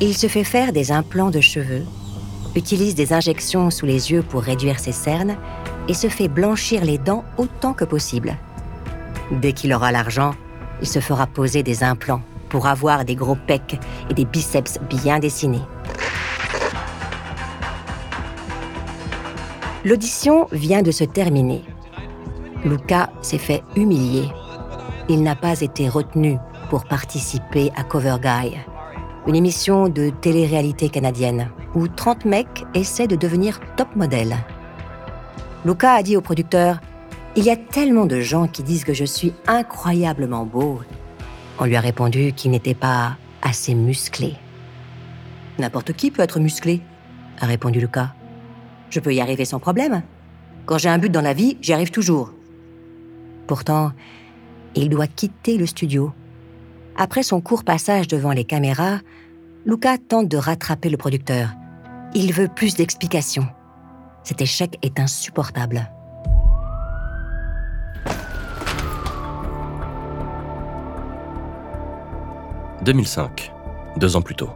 [0.00, 1.82] Il se fait faire des implants de cheveux,
[2.54, 5.36] utilise des injections sous les yeux pour réduire ses cernes
[5.88, 8.36] et se fait blanchir les dents autant que possible.
[9.32, 10.36] Dès qu'il aura l'argent,
[10.80, 15.18] il se fera poser des implants pour avoir des gros pecs et des biceps bien
[15.18, 15.66] dessinés.
[19.82, 21.62] L'audition vient de se terminer.
[22.66, 24.28] Luca s'est fait humilier.
[25.08, 26.36] Il n'a pas été retenu
[26.68, 28.58] pour participer à Cover Guy,
[29.26, 34.36] une émission de télé-réalité canadienne où 30 mecs essaient de devenir top modèle.
[35.64, 36.78] Luca a dit au producteur
[37.34, 40.80] Il y a tellement de gens qui disent que je suis incroyablement beau.
[41.58, 44.34] On lui a répondu qu'il n'était pas assez musclé.
[45.58, 46.82] N'importe qui peut être musclé,
[47.40, 48.12] a répondu Luca.
[48.90, 50.02] Je peux y arriver sans problème.
[50.66, 52.32] Quand j'ai un but dans la vie, j'y arrive toujours.
[53.46, 53.92] Pourtant,
[54.74, 56.12] il doit quitter le studio
[57.00, 58.98] après son court passage devant les caméras,
[59.64, 61.48] Luca tente de rattraper le producteur.
[62.14, 63.46] Il veut plus d'explications.
[64.22, 65.90] Cet échec est insupportable.
[72.84, 73.50] «2005,
[73.96, 74.50] deux ans plus tôt.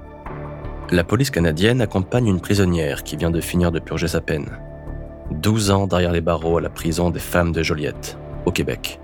[0.90, 4.58] La police canadienne accompagne une prisonnière qui vient de finir de purger sa peine.
[5.30, 9.00] 12 ans derrière les barreaux à la prison des femmes de Joliette, au Québec.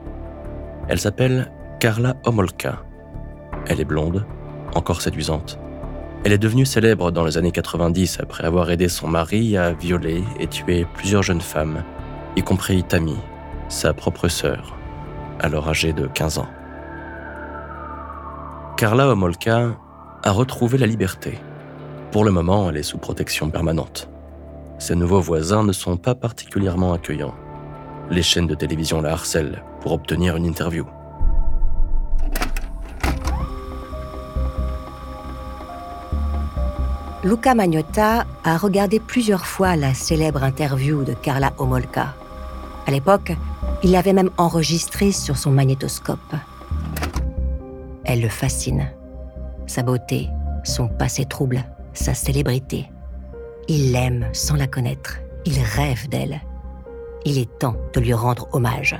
[0.89, 2.83] Elle s'appelle Carla Homolka
[3.67, 4.25] elle est blonde,
[4.75, 5.59] encore séduisante.
[6.25, 10.23] Elle est devenue célèbre dans les années 90 après avoir aidé son mari à violer
[10.39, 11.83] et tuer plusieurs jeunes femmes,
[12.37, 13.17] y compris Tammy,
[13.69, 14.77] sa propre sœur,
[15.39, 16.49] alors âgée de 15 ans.
[18.77, 19.77] Carla Homolka
[20.23, 21.39] a retrouvé la liberté.
[22.13, 24.09] Pour le moment, elle est sous protection permanente.
[24.81, 27.35] Ses nouveaux voisins ne sont pas particulièrement accueillants.
[28.11, 30.87] Les chaînes de télévision la harcèlent pour obtenir une interview.
[37.23, 42.15] Luca Magnotta a regardé plusieurs fois la célèbre interview de Carla Homolka.
[42.89, 43.37] À l'époque,
[43.85, 46.35] il l'avait même enregistrée sur son magnétoscope.
[48.05, 48.91] elle le fascine.
[49.69, 50.29] Sa beauté,
[50.65, 52.87] son passé trouble, sa célébrité.
[53.69, 55.19] Il l'aime sans la connaître.
[55.45, 56.41] Il rêve d'elle.
[57.25, 58.99] Il est temps de lui rendre hommage.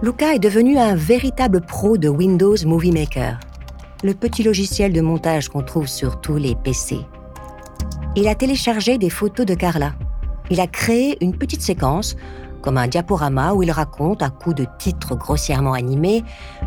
[0.00, 3.40] Luca est devenu un véritable pro de Windows Movie Maker,
[4.04, 6.98] le petit logiciel de montage qu'on trouve sur tous les PC.
[8.14, 9.94] Il a téléchargé des photos de Carla.
[10.50, 12.16] Il a créé une petite séquence,
[12.62, 16.24] comme un diaporama où il raconte, à coups de titres grossièrement animés,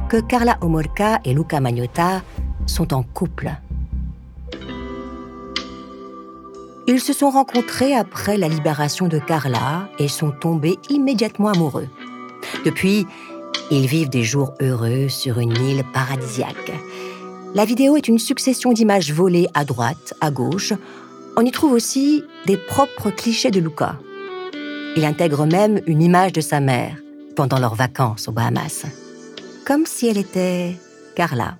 [0.10, 2.22] que Carla Homolka et Luca Magnotta
[2.66, 3.52] sont en couple.
[6.88, 11.88] Ils se sont rencontrés après la libération de Carla et sont tombés immédiatement amoureux.
[12.66, 13.06] Depuis,
[13.70, 16.74] ils vivent des jours heureux sur une île paradisiaque.
[17.54, 20.74] La vidéo est une succession d'images volées à droite, à gauche.
[21.38, 23.98] On y trouve aussi des propres clichés de Luca.
[24.98, 26.98] Il intègre même une image de sa mère
[27.36, 28.86] pendant leurs vacances aux Bahamas.
[29.66, 30.76] Comme si elle était
[31.16, 31.58] Carla.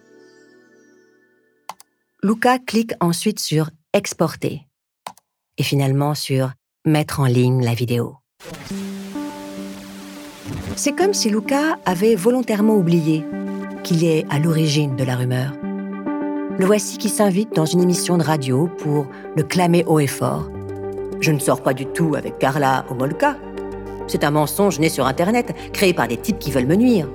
[2.24, 4.67] Luca clique ensuite sur Exporter
[5.58, 6.52] et finalement sur
[6.86, 8.17] Mettre en ligne la vidéo.
[10.76, 13.24] C'est comme si Luca avait volontairement oublié
[13.84, 15.54] qu'il est à l'origine de la rumeur.
[16.58, 20.50] Le voici qui s'invite dans une émission de radio pour le clamer haut et fort.
[21.21, 23.38] Je ne sors pas du tout avec Carla Homolka.
[24.07, 27.07] C'est un mensonge né sur Internet, créé par des types qui veulent me nuire.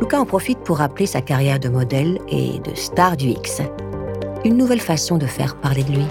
[0.00, 3.60] Luca en profite pour rappeler sa carrière de modèle et de star du X.
[4.46, 6.06] Une nouvelle façon de faire parler de lui.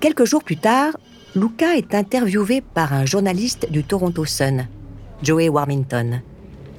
[0.00, 0.96] Quelques jours plus tard,
[1.36, 4.66] Luca est interviewé par un journaliste du Toronto Sun,
[5.22, 6.22] Joey Warmington.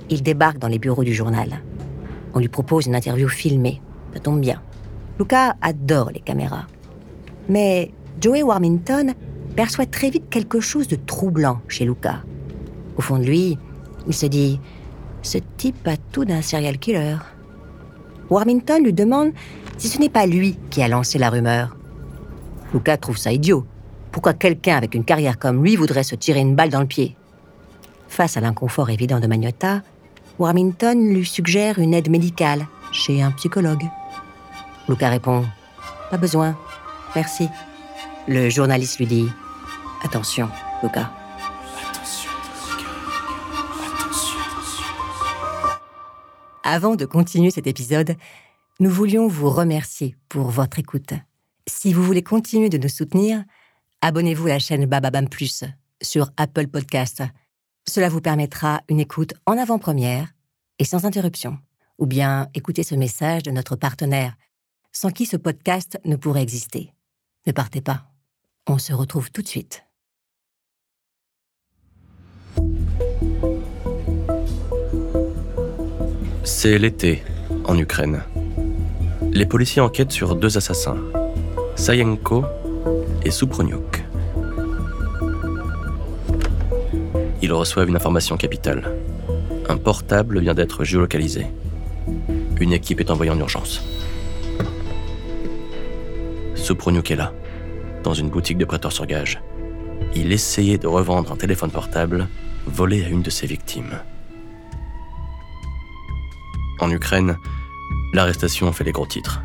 [0.09, 1.61] Il débarque dans les bureaux du journal.
[2.33, 3.81] On lui propose une interview filmée.
[4.13, 4.61] Ça tombe bien.
[5.19, 6.65] Luca adore les caméras.
[7.49, 9.13] Mais Joey Warmington
[9.55, 12.23] perçoit très vite quelque chose de troublant chez Luca.
[12.95, 13.57] Au fond de lui,
[14.07, 14.61] il se dit
[15.21, 17.17] Ce type a tout d'un serial killer.
[18.29, 19.31] Warmington lui demande
[19.77, 21.75] si ce n'est pas lui qui a lancé la rumeur.
[22.73, 23.65] Luca trouve ça idiot.
[24.11, 27.17] Pourquoi quelqu'un avec une carrière comme lui voudrait se tirer une balle dans le pied?
[28.07, 29.81] Face à l'inconfort évident de Magnotta,
[30.39, 33.83] Warmington lui suggère une aide médicale chez un psychologue.
[34.89, 35.45] Luca répond
[36.09, 36.57] Pas besoin,
[37.15, 37.47] merci.
[38.27, 39.29] Le journaliste lui dit
[40.03, 40.49] Attention,
[40.81, 41.11] Luca.
[41.79, 42.31] Attention.
[43.85, 44.39] Attention.
[46.63, 48.15] Avant de continuer cet épisode,
[48.79, 51.13] nous voulions vous remercier pour votre écoute.
[51.67, 53.43] Si vous voulez continuer de nous soutenir,
[54.01, 55.65] abonnez-vous à la chaîne Bababam Plus
[56.01, 57.21] sur Apple Podcast.
[57.87, 60.33] Cela vous permettra une écoute en avant-première
[60.79, 61.59] et sans interruption.
[61.99, 64.33] Ou bien écoutez ce message de notre partenaire,
[64.91, 66.93] sans qui ce podcast ne pourrait exister.
[67.47, 68.05] Ne partez pas.
[68.67, 69.83] On se retrouve tout de suite.
[76.43, 77.23] C'est l'été,
[77.65, 78.23] en Ukraine.
[79.31, 80.97] Les policiers enquêtent sur deux assassins,
[81.75, 82.43] Sayenko
[83.23, 84.03] et Suproniuk.
[87.41, 88.97] Ils reçoivent une information capitale.
[89.69, 91.45] Un portable vient d'être géolocalisé.
[92.59, 93.81] Une équipe est envoyée en urgence.
[98.03, 99.41] Dans une boutique de prêteurs sur gage.
[100.15, 102.27] Il essayait de revendre un téléphone portable
[102.65, 103.99] volé à une de ses victimes.
[106.79, 107.37] En Ukraine,
[108.13, 109.41] l'arrestation fait les gros titres.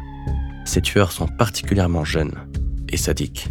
[0.65, 2.35] Ces tueurs sont particulièrement jeunes
[2.89, 3.49] et sadiques.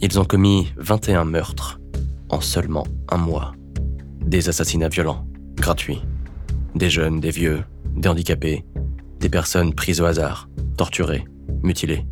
[0.00, 1.80] Ils ont commis 21 meurtres
[2.28, 3.52] en seulement un mois.
[4.20, 6.02] Des assassinats violents, gratuits.
[6.74, 7.64] Des jeunes, des vieux,
[7.96, 8.64] des handicapés,
[9.18, 11.24] des personnes prises au hasard, torturées,
[11.62, 12.06] mutilées.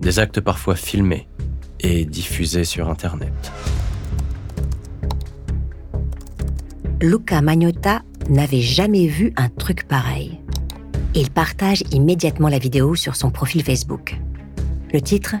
[0.00, 1.28] Des actes parfois filmés
[1.80, 3.32] et diffusés sur Internet.
[7.00, 10.40] Luca Magnotta n'avait jamais vu un truc pareil.
[11.14, 14.16] Il partage immédiatement la vidéo sur son profil Facebook.
[14.92, 15.34] Le titre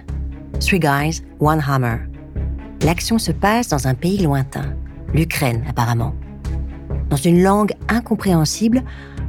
[0.60, 1.98] Three Guys, One Hammer.
[2.82, 4.74] L'action se passe dans un pays lointain,
[5.14, 6.14] l'Ukraine apparemment.
[7.10, 8.82] Dans une langue incompréhensible,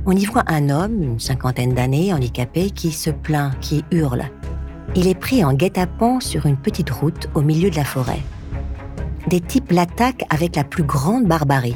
[0.05, 4.25] on y voit un homme, une cinquantaine d'années, handicapé, qui se plaint, qui hurle.
[4.95, 8.21] Il est pris en guet-apens sur une petite route au milieu de la forêt.
[9.27, 11.75] Des types l'attaquent avec la plus grande barbarie.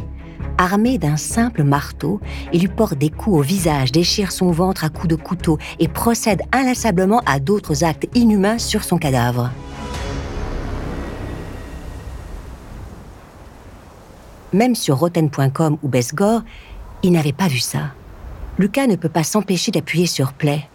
[0.57, 2.19] Armés d'un simple marteau,
[2.53, 5.87] ils lui portent des coups au visage, déchirent son ventre à coups de couteau et
[5.87, 9.51] procèdent inlassablement à d'autres actes inhumains sur son cadavre.
[14.53, 16.41] Même sur Rotten.com ou Bestgore,
[17.03, 17.91] il n'avait pas vu ça.
[18.57, 20.67] Lucas ne peut pas s'empêcher d'appuyer sur Play.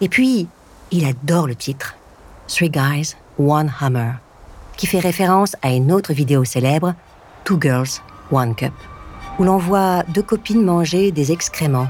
[0.00, 0.48] Et puis,
[0.94, 1.96] il adore le titre.
[2.46, 4.12] Three Guys, One Hammer.
[4.76, 6.94] qui fait référence à une autre vidéo célèbre,
[7.44, 8.00] Two Girls,
[8.32, 8.72] One Cup,
[9.38, 11.88] où l'on voit deux copines manger des excréments.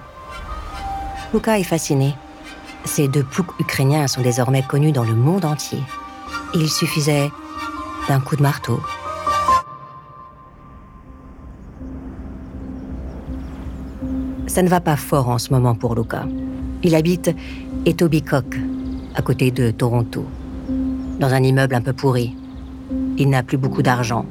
[1.32, 2.14] Luca est fasciné.
[2.84, 5.80] Ces deux ploucs ukrainiens sont désormais connus dans le monde entier.
[6.54, 7.30] Il suffisait
[8.08, 8.80] d'un coup de marteau.
[14.46, 16.24] Ça ne va pas fort en ce moment pour Luca.
[16.82, 17.34] Il habite
[17.86, 18.58] Etobicoke,
[19.14, 20.24] à côté de Toronto,
[21.18, 22.34] dans un immeuble un peu pourri.
[23.16, 24.26] Il n'a plus beaucoup d'argent.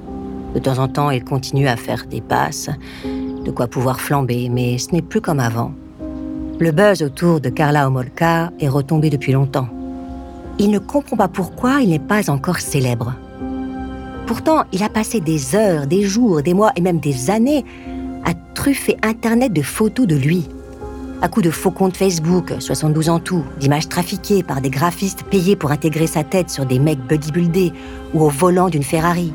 [0.54, 2.70] De temps en temps, il continue à faire des passes,
[3.06, 5.74] de quoi pouvoir flamber, mais ce n'est plus comme avant.
[6.60, 9.68] Le buzz autour de Carla Homolka est retombé depuis longtemps.
[10.60, 13.16] Il ne comprend pas pourquoi il n'est pas encore célèbre.
[14.28, 17.66] Pourtant, il a passé des heures, des jours, des mois et même des années
[18.24, 20.48] à truffer Internet de photos de lui.
[21.24, 25.56] À coups de faux comptes Facebook, 72 en tout, d'images trafiquées par des graphistes payés
[25.56, 27.72] pour intégrer sa tête sur des mecs bodybuildés
[28.14, 29.32] ou au volant d'une Ferrari.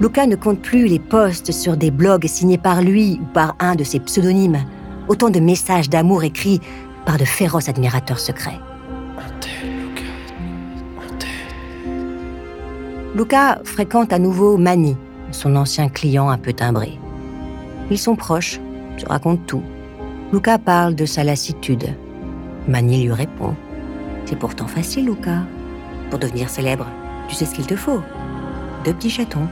[0.00, 3.74] Luca ne compte plus les posts sur des blogs signés par lui ou par un
[3.74, 4.64] de ses pseudonymes.
[5.08, 6.60] Autant de messages d'amour écrits
[7.04, 8.60] par de féroces admirateurs secrets.
[13.16, 13.58] Luca.
[13.64, 14.96] Fréquente à nouveau Manny,
[15.32, 17.00] son ancien client un peu timbré.
[17.90, 18.60] Ils sont proches,
[18.96, 19.62] se racontent tout.
[20.30, 21.94] Luca parle de sa lassitude.
[22.66, 23.56] Manny lui répond
[24.26, 25.42] C'est pourtant facile, Luca.
[26.10, 26.86] Pour devenir célèbre,
[27.28, 28.02] tu sais ce qu'il te faut.
[28.84, 29.48] Deux petits chatons.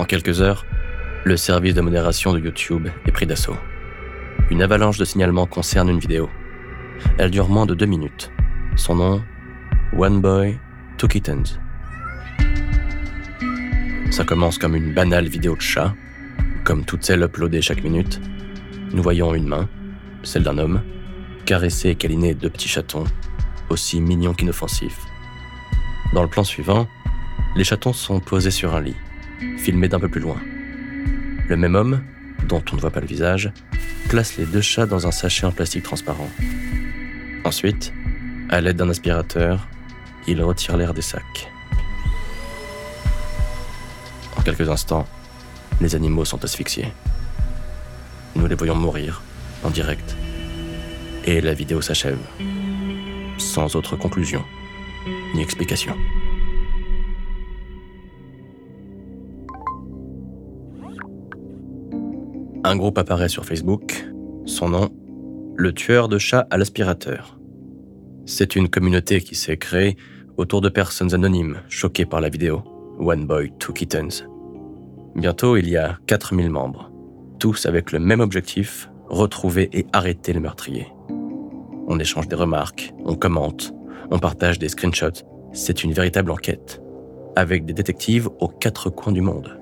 [0.00, 0.66] En quelques heures,
[1.24, 3.56] le service de modération de YouTube est pris d'assaut.
[4.50, 6.28] Une avalanche de signalements concerne une vidéo.
[7.18, 8.32] Elle dure moins de deux minutes.
[8.74, 9.22] Son nom
[9.96, 10.58] One Boy,
[10.98, 11.60] Two Kittens.
[14.10, 15.94] Ça commence comme une banale vidéo de chat,
[16.64, 18.20] comme toutes celles uploadées chaque minute.
[18.92, 19.68] Nous voyons une main,
[20.22, 20.82] celle d'un homme,
[21.44, 23.04] caresser et câliner deux petits chatons,
[23.68, 25.00] aussi mignons qu'inoffensifs.
[26.14, 26.88] Dans le plan suivant,
[27.56, 28.96] les chatons sont posés sur un lit,
[29.58, 30.40] filmés d'un peu plus loin.
[31.48, 32.02] Le même homme,
[32.48, 33.52] dont on ne voit pas le visage,
[34.08, 36.30] place les deux chats dans un sachet en plastique transparent.
[37.44, 37.92] Ensuite,
[38.48, 39.68] à l'aide d'un aspirateur,
[40.26, 41.50] il retire l'air des sacs.
[44.46, 45.06] Quelques instants,
[45.80, 46.86] les animaux sont asphyxiés.
[48.36, 49.20] Nous les voyons mourir,
[49.64, 50.16] en direct.
[51.24, 52.20] Et la vidéo s'achève.
[53.38, 54.44] Sans autre conclusion,
[55.34, 55.96] ni explication.
[62.62, 64.06] Un groupe apparaît sur Facebook.
[64.44, 64.90] Son nom,
[65.56, 67.36] le tueur de chats à l'aspirateur.
[68.26, 69.96] C'est une communauté qui s'est créée
[70.36, 72.62] autour de personnes anonymes choquées par la vidéo.
[73.00, 74.24] One Boy, Two Kittens.
[75.16, 76.90] Bientôt, il y a 4000 membres,
[77.38, 80.92] tous avec le même objectif, retrouver et arrêter le meurtrier.
[81.88, 83.72] On échange des remarques, on commente,
[84.10, 85.24] on partage des screenshots.
[85.54, 86.82] C'est une véritable enquête,
[87.34, 89.58] avec des détectives aux quatre coins du monde.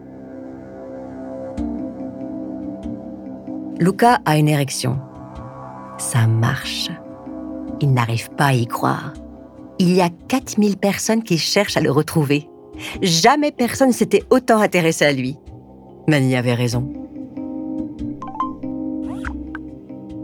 [3.79, 4.99] Luca a une érection.
[5.99, 6.90] Ça marche.
[7.81, 9.12] Il n'arrive pas à y croire.
[9.79, 12.49] Il y a 4000 personnes qui cherchent à le retrouver.
[13.03, 15.37] Jamais personne s'était autant intéressé à lui.
[16.07, 16.93] Manny avait raison.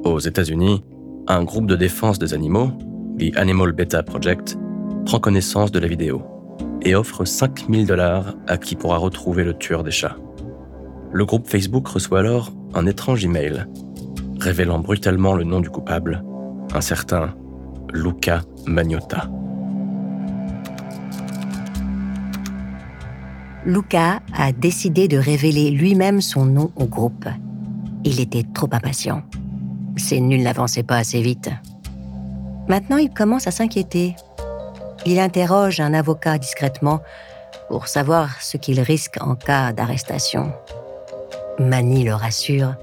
[0.04, 0.84] Aux États-Unis,
[1.26, 2.70] un groupe de défense des animaux,
[3.18, 4.58] The Animal Beta Project,
[5.06, 6.22] prend connaissance de la vidéo
[6.82, 10.16] et offre 5000 dollars à qui pourra retrouver le tueur des chats.
[11.12, 13.66] Le groupe Facebook reçoit alors un étrange email
[14.38, 16.22] révélant brutalement le nom du coupable,
[16.74, 17.34] un certain
[17.92, 19.28] Luca Magnotta.
[23.66, 27.26] Luca a décidé de révéler lui-même son nom au groupe.
[28.04, 29.22] Il était trop impatient.
[29.98, 31.50] Ses nuls n'avançaient pas assez vite.
[32.68, 34.16] Maintenant, il commence à s'inquiéter.
[35.04, 37.00] Il interroge un avocat discrètement
[37.68, 40.52] pour savoir ce qu'il risque en cas d'arrestation.
[41.58, 42.74] Manny le rassure.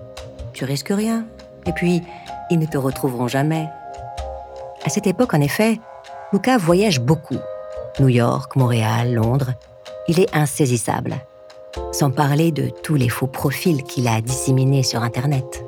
[0.54, 1.26] Tu risques rien.
[1.66, 2.04] Et puis,
[2.52, 3.68] ils ne te retrouveront jamais.
[4.86, 5.80] À cette époque, en effet,
[6.32, 7.40] Luca voyage beaucoup.
[8.00, 9.54] New York, Montréal, Londres.
[10.10, 11.18] Il est insaisissable.
[11.92, 15.64] Sans parler de tous les faux profils qu'il a disséminés sur Internet.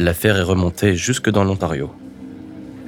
[0.00, 1.90] L'affaire est remontée jusque dans l'Ontario.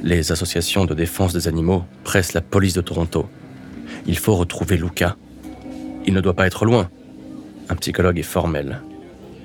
[0.02, 3.26] Les associations de défense des animaux pressent la police de Toronto.
[4.06, 5.16] Il faut retrouver Luca.
[6.06, 6.90] Il ne doit pas être loin.
[7.68, 8.80] Un psychologue est formel.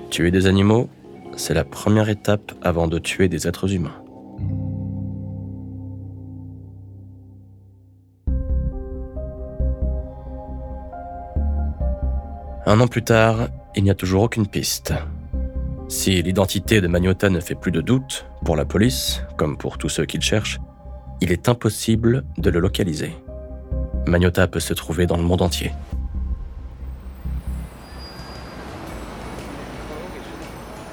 [0.10, 0.90] Tuer des animaux,
[1.36, 4.05] c'est la première étape avant de tuer des êtres humains.
[12.68, 14.92] Un an plus tard, il n'y a toujours aucune piste.
[15.88, 19.90] Si l'identité de Magnota ne fait plus de doute, pour la police, comme pour tous
[19.90, 20.60] ceux qui le cherchent,
[21.22, 23.14] il est impossible de le localiser.
[24.08, 25.74] Magnota peut se trouver dans le monde entier.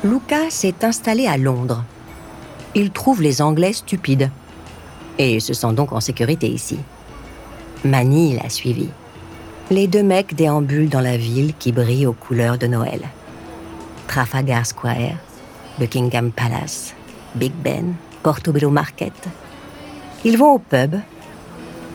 [0.04, 1.84] Luca s'est installé à Londres.
[2.74, 4.30] Il trouve les Anglais stupides
[5.18, 6.78] et se sent donc en sécurité ici.
[7.84, 8.88] Manny l'a suivi.
[9.72, 13.00] Les deux mecs déambulent dans la ville qui brille aux couleurs de Noël.
[14.06, 15.16] Trafalgar Square,
[15.78, 16.92] Buckingham Palace,
[17.34, 19.14] Big Ben, Portobello Market.
[20.26, 20.96] Ils vont au pub.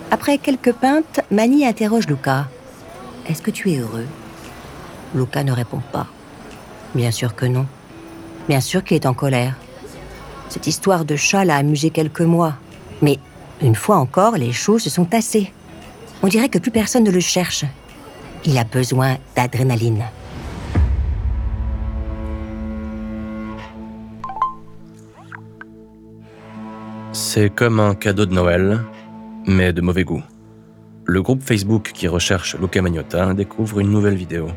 [0.10, 2.48] Après quelques pintes, Manny interroge Luca.
[3.30, 4.08] Est-ce que tu es heureux?
[5.14, 6.08] Luca ne répond pas.
[6.96, 7.68] Bien sûr que non.
[8.50, 9.56] Bien sûr qu'il est en colère.
[10.50, 12.56] Cette histoire de chat l'a amusé quelques mois.
[13.04, 13.20] Mais
[13.62, 15.54] une fois encore, les choses se sont tassées.
[16.24, 17.66] On dirait que plus personne ne le cherche.
[18.46, 20.04] Il a besoin d'adrénaline.
[27.14, 28.80] C'est comme un cadeau de Noël,
[29.46, 30.24] mais de mauvais goût.
[31.06, 34.48] Le groupe Facebook qui recherche Luca Magnotta découvre une nouvelle vidéo.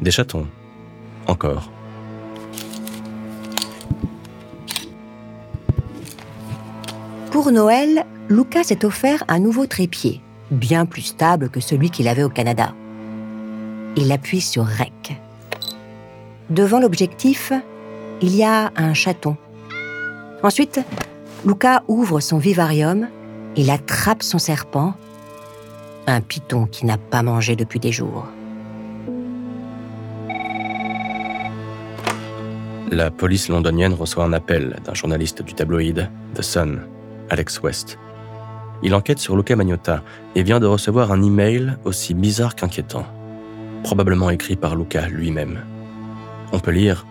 [0.00, 0.46] Des chatons.
[1.26, 1.70] Encore.
[7.30, 10.20] Pour Noël, Luca s'est offert un nouveau trépied,
[10.50, 12.74] bien plus stable que celui qu'il avait au Canada.
[13.96, 15.18] Il appuie sur REC.
[16.50, 17.52] Devant l'objectif,
[18.20, 19.36] il y a un chaton.
[20.42, 20.80] Ensuite,
[21.44, 23.08] Luca ouvre son vivarium,
[23.56, 24.94] il attrape son serpent,
[26.06, 28.26] un python qui n'a pas mangé depuis des jours.
[32.90, 36.80] La police londonienne reçoit un appel d'un journaliste du tabloïd The Sun,
[37.30, 37.98] Alex West.
[38.82, 40.02] Il enquête sur Luca Magnotta
[40.34, 43.06] et vient de recevoir un email aussi bizarre qu'inquiétant,
[43.82, 45.60] probablement écrit par Luca lui-même.
[46.52, 47.06] On peut lire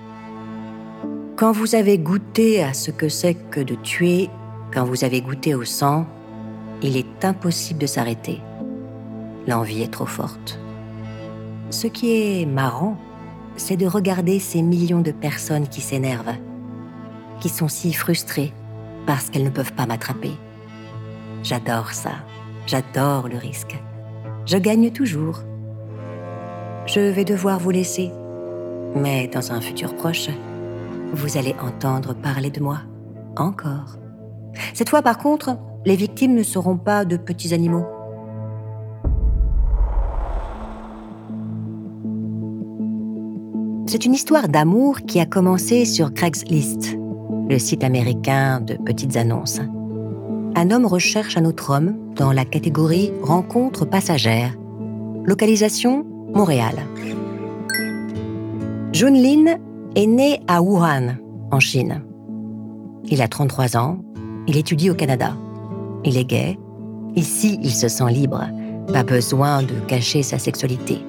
[1.36, 4.30] Quand vous avez goûté à ce que c'est que de tuer,
[4.74, 6.05] quand vous avez goûté au sang,
[6.82, 8.41] il est impossible de s'arrêter.
[9.47, 10.59] L'envie est trop forte.
[11.70, 12.97] Ce qui est marrant,
[13.57, 16.36] c'est de regarder ces millions de personnes qui s'énervent,
[17.39, 18.53] qui sont si frustrées
[19.05, 20.32] parce qu'elles ne peuvent pas m'attraper.
[21.45, 22.09] J'adore ça.
[22.65, 23.79] J'adore le risque.
[24.47, 25.43] Je gagne toujours.
[26.87, 28.09] Je vais devoir vous laisser.
[28.95, 30.31] Mais dans un futur proche,
[31.13, 32.79] vous allez entendre parler de moi.
[33.37, 33.99] Encore.
[34.73, 37.85] Cette fois, par contre, les victimes ne seront pas de petits animaux.
[43.85, 46.97] C'est une histoire d'amour qui a commencé sur Craigslist,
[47.47, 49.61] le site américain de petites annonces.
[50.57, 54.55] Un homme recherche un autre homme dans la catégorie rencontre passagère.
[55.25, 56.75] Localisation Montréal.
[58.93, 59.57] Junlin
[59.95, 61.17] est né à Wuhan,
[61.51, 62.01] en Chine.
[63.03, 63.99] Il a 33 ans,
[64.47, 65.35] il étudie au Canada.
[66.05, 66.57] Il est gay.
[67.17, 68.45] Ici, il se sent libre.
[68.93, 70.99] Pas besoin de cacher sa sexualité.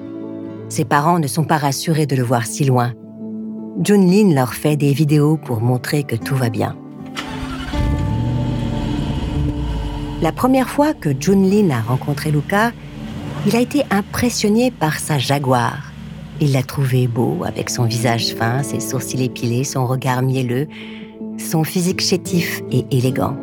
[0.67, 2.91] Ses parents ne sont pas rassurés de le voir si loin.
[3.81, 6.75] Junlin leur fait des vidéos pour montrer que tout va bien.
[10.19, 12.71] La première fois que Junlin a rencontré Luca,
[13.45, 15.91] il a été impressionné par sa jaguar.
[16.41, 20.67] Il l'a trouvé beau, avec son visage fin, ses sourcils épilés, son regard mielleux,
[21.37, 23.37] son physique chétif et élégant.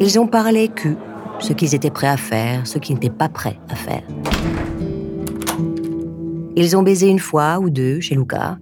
[0.00, 0.96] Ils ont parlé cul,
[1.40, 4.02] ce qu'ils étaient prêts à faire, ce qu'ils n'étaient pas prêts à faire.
[6.56, 8.56] Ils ont baisé une fois ou deux chez Luca,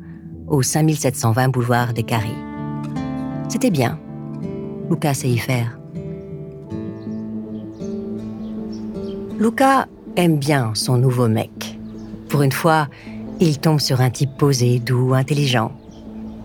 [0.48, 2.34] au 5720 boulevard des Caries.
[3.48, 4.00] C'était bien.
[4.90, 5.78] Luca sait y faire.
[9.38, 9.86] Luca
[10.16, 11.78] aime bien son nouveau mec.
[12.28, 12.88] Pour une fois,
[13.40, 15.72] il tombe sur un type posé, doux, intelligent.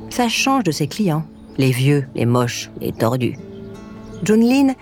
[0.10, 1.26] Ça change de ses clients,
[1.58, 3.36] les vieux, les moches, les tordus.
[4.24, 4.74] Junlin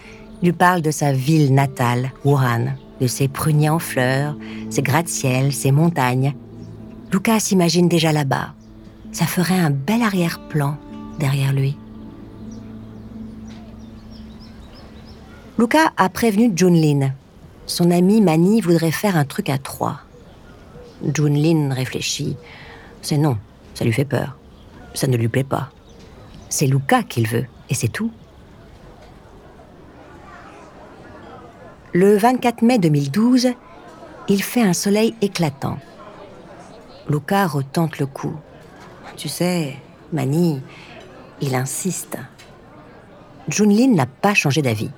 [0.44, 4.36] lui parle de sa ville natale, Wuhan, de ses pruniers en fleurs,
[4.70, 6.36] ses gratte-ciels, ses montagnes.
[7.14, 8.54] Lucas s'imagine déjà là-bas.
[9.12, 10.78] Ça ferait un bel arrière-plan
[11.20, 11.78] derrière lui.
[15.62, 17.12] Luca a prévenu Junlin.
[17.68, 20.00] Son ami Mani voudrait faire un truc à trois.
[21.14, 22.36] Junlin réfléchit.
[23.04, 23.38] C'est non,
[23.76, 24.36] ça lui fait peur.
[24.96, 25.70] Ça ne lui plaît pas.
[26.50, 28.10] C'est Luca qu'il veut, et c'est tout.
[31.94, 33.50] Le 24 mai 2012,
[34.30, 35.78] il fait un soleil éclatant.
[37.08, 38.36] Luca retente le coup.
[39.16, 39.76] Tu sais,
[40.12, 40.60] Mani,
[41.40, 42.18] il insiste.
[43.48, 44.90] Junlin n'a pas changé d'avis.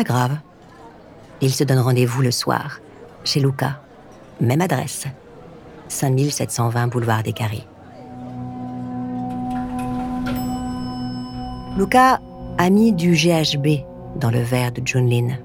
[0.00, 0.38] Pas grave.
[1.42, 2.80] Ils se donnent rendez-vous le soir,
[3.22, 3.82] chez Luca.
[4.40, 5.04] Même adresse.
[5.88, 7.66] 5720 boulevard des Carrés.
[11.76, 12.18] Luca
[12.56, 13.84] a mis du GHB
[14.16, 15.36] dans le verre de Junlin.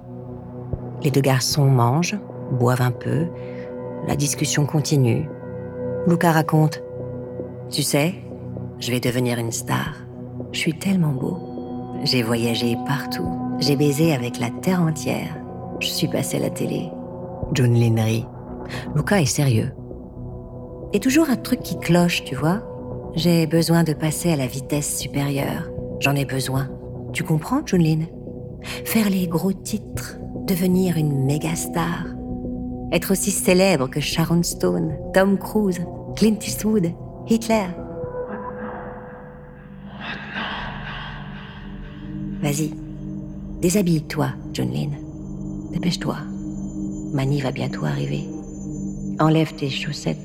[1.03, 2.17] Les deux garçons mangent,
[2.51, 3.27] boivent un peu,
[4.07, 5.27] la discussion continue.
[6.07, 6.81] Luca raconte
[7.69, 8.15] Tu sais,
[8.79, 9.95] je vais devenir une star.
[10.53, 11.54] Je suis tellement beau.
[12.03, 13.29] J'ai voyagé partout.
[13.59, 15.37] J'ai baisé avec la terre entière.
[15.79, 16.89] Je suis passé à la télé.
[17.53, 18.25] Junlin rit.
[18.95, 19.71] Luca est sérieux.
[20.93, 22.61] Et toujours un truc qui cloche, tu vois.
[23.15, 25.69] J'ai besoin de passer à la vitesse supérieure.
[25.99, 26.69] J'en ai besoin.
[27.13, 28.05] Tu comprends, Junlin
[28.63, 30.17] Faire les gros titres,
[30.47, 32.05] devenir une méga star.
[32.91, 35.81] Être aussi célèbre que Sharon Stone, Tom Cruise,
[36.15, 36.91] Clint Eastwood,
[37.27, 37.67] Hitler.
[42.41, 42.71] Vas-y,
[43.61, 44.89] déshabille-toi, Junlin.
[45.71, 46.17] Dépêche-toi.
[47.13, 48.25] Mani va bientôt arriver.
[49.19, 50.17] Enlève tes chaussettes.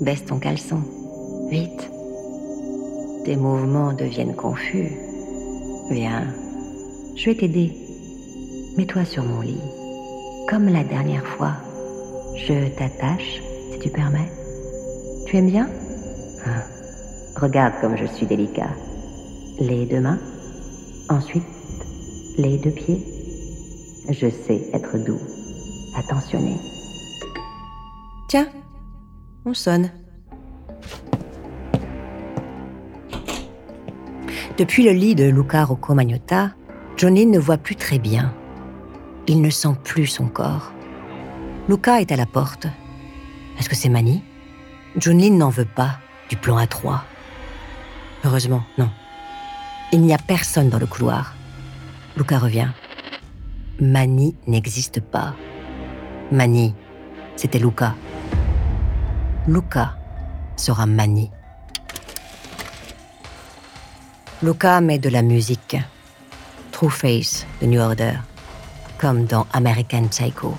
[0.00, 0.80] Baisse ton caleçon.
[1.50, 1.90] Vite.
[3.24, 4.92] Tes mouvements deviennent confus.
[5.90, 6.26] Viens.
[7.16, 7.72] Je vais t'aider.
[8.76, 9.60] Mets-toi sur mon lit.
[10.48, 11.52] Comme la dernière fois.
[12.36, 14.30] Je t'attache, si tu permets.
[15.26, 15.68] Tu aimes bien?
[16.46, 16.62] Hein.
[17.34, 18.70] Regarde comme je suis délicat.
[19.58, 20.18] Les deux mains.
[21.08, 21.44] Ensuite,
[22.36, 23.04] les deux pieds.
[24.08, 25.20] Je sais être doux,
[25.96, 26.56] attentionné.
[28.28, 28.48] Tiens,
[29.44, 29.90] on sonne.
[34.58, 36.52] Depuis le lit de Luca Rocco Magnotta,
[36.96, 38.34] Johnny ne voit plus très bien.
[39.28, 40.72] Il ne sent plus son corps.
[41.68, 42.66] Luca est à la porte.
[43.58, 44.22] Est-ce que c'est Mani?
[44.96, 45.98] Johnny n'en veut pas
[46.30, 47.04] du plan à trois.
[48.24, 48.88] Heureusement, non.
[49.92, 51.34] Il n'y a personne dans le couloir.
[52.16, 52.68] Luca revient.
[53.80, 55.34] Mani n'existe pas.
[56.32, 56.74] Mani,
[57.36, 57.94] c'était Luca.
[59.46, 59.94] Luca
[60.56, 61.30] sera Mani.
[64.42, 65.76] Luca met de la musique.
[66.72, 68.14] True Face de New Order,
[68.98, 70.56] comme dans American Psycho.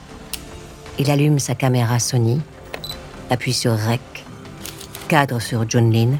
[0.99, 2.41] Il allume sa caméra Sony,
[3.29, 4.25] appuie sur Rec,
[5.09, 6.17] cadre sur John Lynn,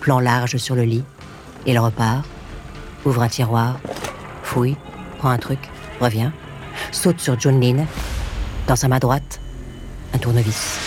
[0.00, 1.04] plan large sur le lit.
[1.66, 2.24] Il repart,
[3.04, 3.78] ouvre un tiroir,
[4.42, 4.76] fouille,
[5.18, 6.30] prend un truc, revient,
[6.92, 7.60] saute sur John
[8.66, 9.40] dans sa main droite,
[10.12, 10.78] un tournevis.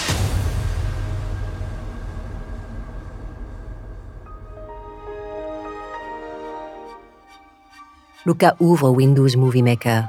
[8.26, 10.04] Luca ouvre Windows Movie Maker.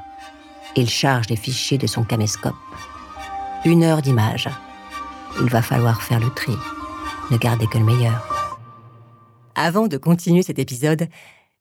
[0.74, 2.56] Il charge les fichiers de son caméscope.
[3.64, 4.48] Une heure d'image.
[5.40, 6.52] Il va falloir faire le tri.
[7.30, 8.26] Ne garder que le meilleur.
[9.54, 11.08] Avant de continuer cet épisode,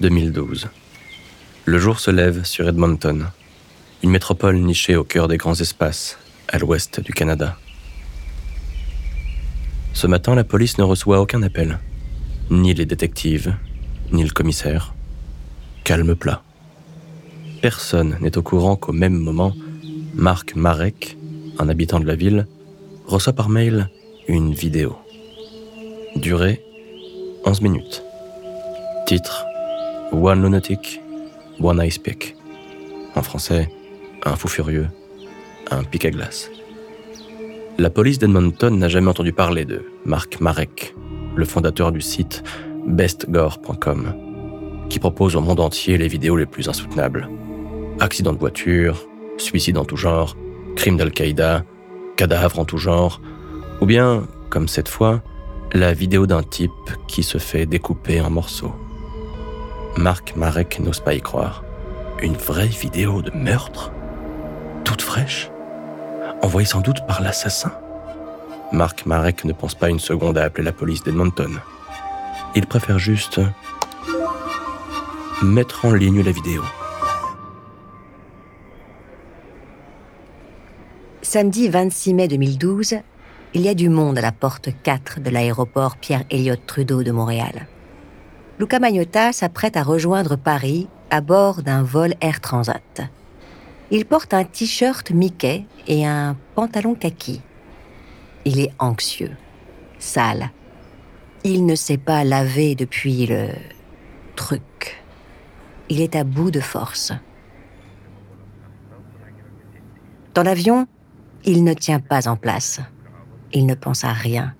[0.00, 0.68] 2012.
[1.66, 3.26] Le jour se lève sur Edmonton,
[4.02, 7.56] une métropole nichée au cœur des grands espaces, à l'ouest du Canada.
[9.92, 11.78] Ce matin, la police ne reçoit aucun appel.
[12.50, 13.54] Ni les détectives,
[14.12, 14.94] ni le commissaire.
[15.84, 16.42] Calme plat.
[17.60, 19.54] Personne n'est au courant qu'au même moment,
[20.14, 21.18] Marc Marek,
[21.58, 22.46] un habitant de la ville,
[23.06, 23.90] reçoit par mail
[24.28, 24.96] une vidéo.
[26.16, 26.62] Durée
[27.44, 28.02] 11 minutes.
[29.06, 29.49] Titre
[30.12, 31.00] One Lunatic,
[31.60, 32.34] One Ice Pick.
[33.14, 33.70] En français,
[34.24, 34.88] un fou furieux,
[35.70, 36.50] un pic à glace.
[37.78, 40.94] La police d'Edmonton n'a jamais entendu parler de Marc Marek,
[41.36, 42.42] le fondateur du site
[42.86, 44.14] bestgore.com,
[44.88, 47.28] qui propose au monde entier les vidéos les plus insoutenables.
[48.00, 49.06] Accidents de voiture,
[49.38, 50.36] suicides en tout genre,
[50.74, 51.64] crimes d'Al-Qaïda,
[52.16, 53.20] cadavres en tout genre,
[53.80, 55.22] ou bien, comme cette fois,
[55.72, 56.72] la vidéo d'un type
[57.06, 58.74] qui se fait découper en morceaux.
[59.96, 61.64] Marc Marek n'ose pas y croire.
[62.22, 63.92] Une vraie vidéo de meurtre?
[64.84, 65.50] Toute fraîche?
[66.42, 67.72] Envoyée sans doute par l'assassin?
[68.72, 71.58] Marc Marek ne pense pas une seconde à appeler la police d'Edmonton.
[72.54, 73.40] Il préfère juste
[75.42, 76.62] mettre en ligne la vidéo.
[81.22, 82.96] Samedi 26 mai 2012,
[83.54, 87.66] il y a du monde à la porte 4 de l'aéroport Pierre-Éliott Trudeau de Montréal.
[88.60, 93.00] Luca Magnotta s'apprête à rejoindre Paris à bord d'un vol Air Transat.
[93.90, 97.40] Il porte un t-shirt Mickey et un pantalon kaki.
[98.44, 99.34] Il est anxieux,
[99.98, 100.50] sale.
[101.42, 103.48] Il ne s'est pas lavé depuis le
[104.36, 105.02] truc.
[105.88, 107.14] Il est à bout de force.
[110.34, 110.86] Dans l'avion,
[111.46, 112.78] il ne tient pas en place.
[113.54, 114.54] Il ne pense à rien.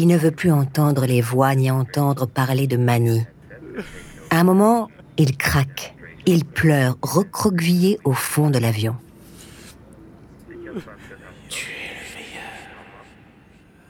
[0.00, 3.26] Il ne veut plus entendre les voix ni entendre parler de Mani.
[4.30, 4.86] À un moment,
[5.16, 5.96] il craque.
[6.24, 8.94] Il pleure, recroquevillé au fond de l'avion.
[10.46, 10.74] Tu es le
[12.14, 12.54] meilleur.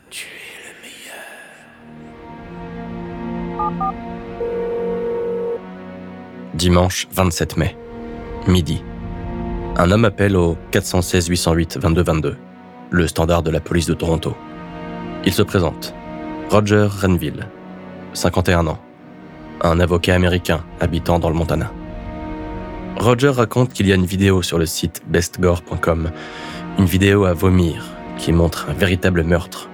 [0.08, 0.72] Tu es le
[3.60, 3.92] meilleur.
[6.54, 7.76] Dimanche 27 mai,
[8.46, 8.82] midi.
[9.76, 12.38] Un homme appelle au 416 808 22 22,
[12.92, 14.34] le standard de la police de Toronto.
[15.26, 15.92] Il se présente.
[16.50, 17.46] Roger Renville,
[18.14, 18.78] 51 ans,
[19.60, 21.70] un avocat américain habitant dans le Montana.
[22.96, 26.10] Roger raconte qu'il y a une vidéo sur le site bestgore.com,
[26.78, 27.84] une vidéo à vomir
[28.16, 29.68] qui montre un véritable meurtre.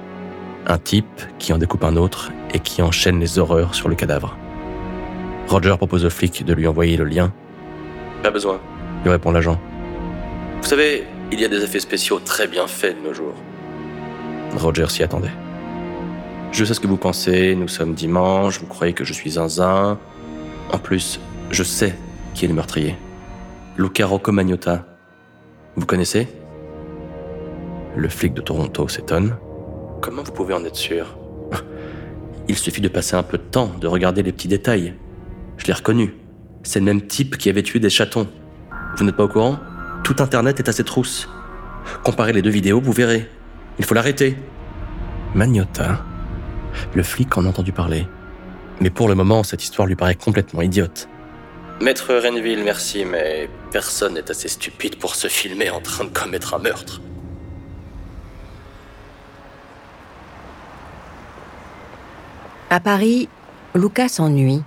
[0.66, 4.36] Un type qui en découpe un autre et qui enchaîne les horreurs sur le cadavre.
[5.46, 7.32] Roger propose au flic de lui envoyer le lien.
[8.24, 8.58] Pas besoin,
[9.04, 9.60] lui répond l'agent.
[10.60, 13.34] Vous savez, il y a des effets spéciaux très bien faits de nos jours.
[14.56, 15.30] Roger s'y attendait.
[16.55, 19.98] Je sais ce que vous pensez, nous sommes dimanche, vous croyez que je suis zinzin.
[20.70, 21.18] En plus,
[21.50, 21.96] je sais
[22.32, 22.94] qui est le meurtrier.
[23.76, 24.86] Luca Rocco Magnotta.
[25.74, 26.28] Vous connaissez?
[27.96, 29.36] Le flic de Toronto s'étonne.
[30.00, 31.18] Comment vous pouvez en être sûr?
[32.48, 34.94] Il suffit de passer un peu de temps, de regarder les petits détails.
[35.57, 36.14] Je l'ai reconnu.
[36.62, 38.28] C'est le même type qui avait tué des chatons.
[38.96, 39.59] Vous n'êtes pas au courant?
[40.05, 41.28] Tout Internet est à ses trousses.
[42.05, 43.28] Comparez les deux vidéos, vous verrez.
[43.80, 44.36] Il faut l'arrêter.
[45.34, 46.05] Magnotta
[46.94, 48.06] Le flic en a entendu parler.
[48.80, 51.08] Mais pour le moment, cette histoire lui paraît complètement idiote.
[51.80, 56.54] Maître Renville, merci, mais personne n'est assez stupide pour se filmer en train de commettre
[56.54, 57.00] un meurtre.
[62.70, 63.28] À Paris,
[63.74, 64.62] Lucas s'ennuie.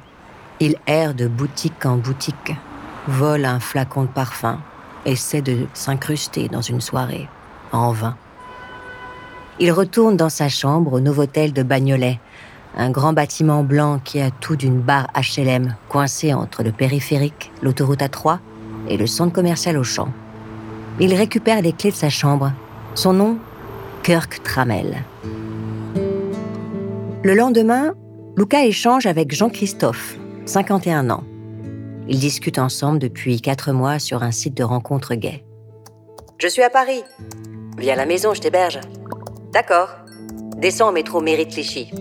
[0.59, 2.55] Il erre de boutique en boutique,
[3.07, 4.59] vole un flacon de parfum,
[5.05, 7.27] essaie de s'incruster dans une soirée,
[7.71, 8.17] en vain.
[9.59, 12.19] Il retourne dans sa chambre au Novotel de Bagnolet,
[12.75, 18.01] un grand bâtiment blanc qui a tout d'une barre HLM coincé entre le périphérique, l'autoroute
[18.01, 18.37] A3
[18.87, 20.09] et le centre commercial Auchan.
[20.99, 22.53] Il récupère les clés de sa chambre.
[22.93, 23.37] Son nom
[24.03, 25.03] Kirk Trammell.
[27.23, 27.93] Le lendemain,
[28.37, 31.23] Luca échange avec Jean-Christophe, 51 ans.
[32.07, 35.43] Ils discutent ensemble depuis quatre mois sur un site de rencontre gay.
[36.37, 37.03] Je suis à Paris.
[37.77, 38.79] Viens à la maison, je t'héberge.
[39.53, 39.89] D'accord.
[40.57, 41.91] Descends au métro Mérite Clichy.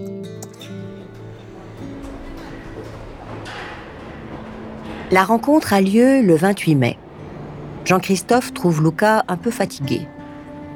[5.12, 6.98] La rencontre a lieu le 28 mai.
[7.84, 10.08] Jean-Christophe trouve Luca un peu fatigué,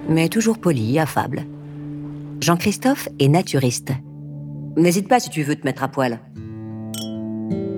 [0.08, 1.44] mais toujours poli, affable.
[2.40, 3.90] Jean-Christophe est naturiste.
[4.76, 6.20] N'hésite pas si tu veux te mettre à poil.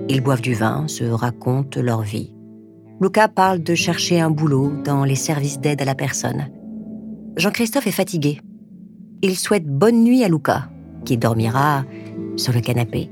[0.07, 2.35] Ils boivent du vin, se racontent leur vie.
[3.01, 6.49] Luca parle de chercher un boulot dans les services d'aide à la personne.
[7.35, 8.39] Jean-Christophe est fatigué.
[9.25, 10.67] Il souhaite bonne nuit à Luca,
[11.05, 11.85] qui dormira
[12.35, 13.09] sur le canapé.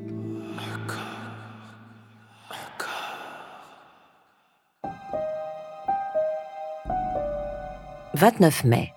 [8.13, 8.93] 29 mai,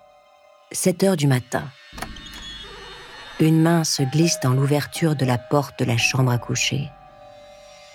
[0.73, 1.63] 7 heures du matin.
[3.39, 6.89] Une main se glisse dans l'ouverture de la porte de la chambre à coucher.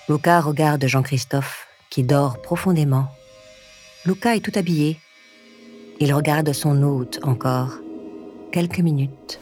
[0.08, 3.08] Luca regarde Jean-Christophe, qui dort profondément.
[4.06, 4.98] Luca est tout habillé.
[5.98, 7.74] Il regarde son hôte encore.
[8.52, 9.38] Quelques minutes.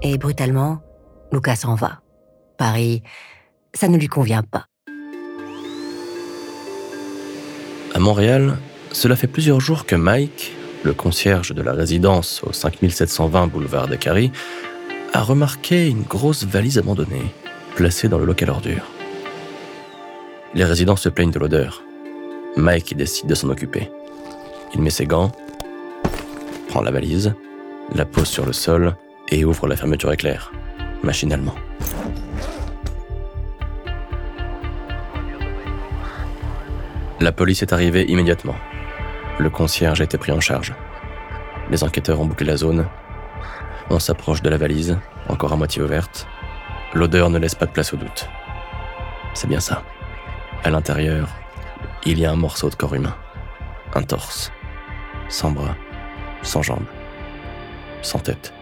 [0.00, 0.80] Et brutalement,
[1.30, 2.00] Luca s'en va.
[2.56, 3.02] Paris,
[3.74, 4.64] ça ne lui convient pas.
[7.92, 8.56] À Montréal,
[8.92, 10.52] cela fait plusieurs jours que Mike,
[10.84, 14.32] le concierge de la résidence au 5720 boulevard des Caries,
[15.12, 17.34] a remarqué une grosse valise abandonnée,
[17.76, 18.90] placée dans le local ordure.
[20.54, 21.82] Les résidents se plaignent de l'odeur.
[22.56, 23.90] Mike décide de s'en occuper.
[24.74, 25.30] Il met ses gants,
[26.82, 27.34] la valise,
[27.94, 28.96] la pose sur le sol
[29.28, 30.52] et ouvre la fermeture éclair,
[31.02, 31.54] machinalement.
[37.20, 38.56] La police est arrivée immédiatement.
[39.38, 40.74] Le concierge a été pris en charge.
[41.70, 42.86] Les enquêteurs ont bouclé la zone.
[43.88, 44.98] On s'approche de la valise,
[45.28, 46.26] encore à moitié ouverte.
[46.92, 48.28] L'odeur ne laisse pas de place au doute.
[49.32, 49.82] C'est bien ça.
[50.64, 51.28] À l'intérieur,
[52.04, 53.16] il y a un morceau de corps humain.
[53.94, 54.52] Un torse.
[55.28, 55.76] Sans bras,
[56.44, 56.86] sans jambes,
[58.02, 58.52] sans tête.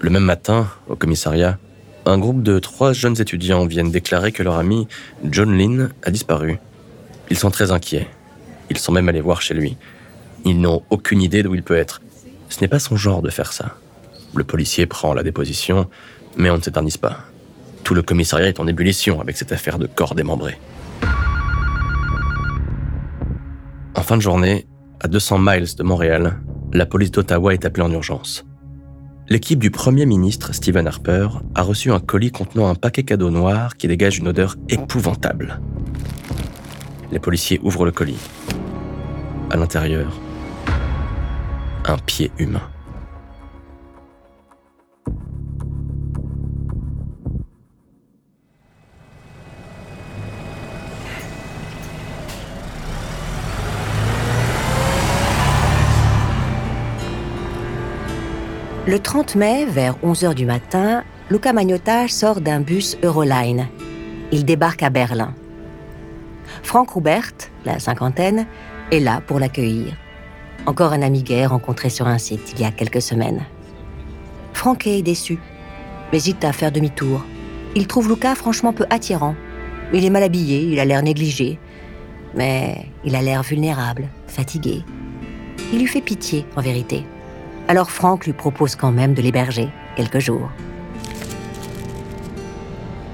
[0.00, 1.58] Le même matin, au commissariat,
[2.04, 4.86] un groupe de trois jeunes étudiants viennent déclarer que leur ami
[5.24, 6.58] John Lynn a disparu.
[7.30, 8.06] Ils sont très inquiets.
[8.68, 9.78] Ils sont même allés voir chez lui.
[10.44, 12.02] Ils n'ont aucune idée d'où il peut être.
[12.50, 13.76] Ce n'est pas son genre de faire ça.
[14.34, 15.88] Le policier prend la déposition,
[16.36, 17.20] mais on ne s'éternise pas.
[17.84, 20.58] Tout le commissariat est en ébullition avec cette affaire de corps démembré.
[23.94, 24.66] En fin de journée,
[25.00, 26.40] à 200 miles de Montréal,
[26.72, 28.46] la police d'Ottawa est appelée en urgence.
[29.28, 33.76] L'équipe du Premier ministre Stephen Harper a reçu un colis contenant un paquet cadeau noir
[33.76, 35.60] qui dégage une odeur épouvantable.
[37.12, 38.18] Les policiers ouvrent le colis.
[39.50, 40.18] À l'intérieur,
[41.84, 42.73] un pied humain.
[58.94, 63.66] Le 30 mai, vers 11h du matin, Luca Magnotta sort d'un bus Euroline.
[64.30, 65.34] Il débarque à Berlin.
[66.62, 67.32] Franck Roubert,
[67.64, 68.46] la cinquantaine,
[68.92, 69.96] est là pour l'accueillir.
[70.66, 73.44] Encore un ami gay rencontré sur un site il y a quelques semaines.
[74.52, 75.40] Franck est déçu,
[76.12, 77.24] hésite à faire demi-tour.
[77.74, 79.34] Il trouve Luca franchement peu attirant.
[79.92, 81.58] Il est mal habillé, il a l'air négligé.
[82.36, 84.84] Mais il a l'air vulnérable, fatigué.
[85.72, 87.04] Il lui fait pitié, en vérité.
[87.68, 90.50] Alors Franck lui propose quand même de l'héberger quelques jours.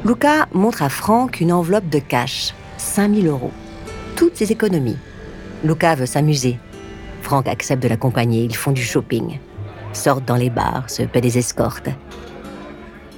[0.04, 3.52] Luca montre à Franck une enveloppe de cash, 5000 euros.
[4.16, 4.96] Toutes ses économies.
[5.62, 6.58] Luca veut s'amuser.
[7.22, 9.38] Franck accepte de l'accompagner, ils font du shopping.
[9.92, 11.90] Sortent dans les bars, se paient des escortes.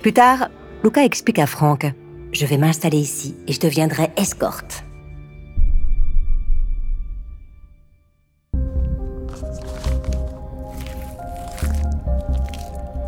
[0.02, 0.48] Plus tard,
[0.82, 1.86] Luca explique à Franck
[2.32, 4.84] Je vais m'installer ici et je deviendrai escorte.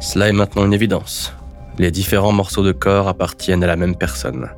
[0.04, 1.32] Cela est maintenant une évidence.
[1.78, 4.50] Les différents morceaux de corps appartiennent à la même personne.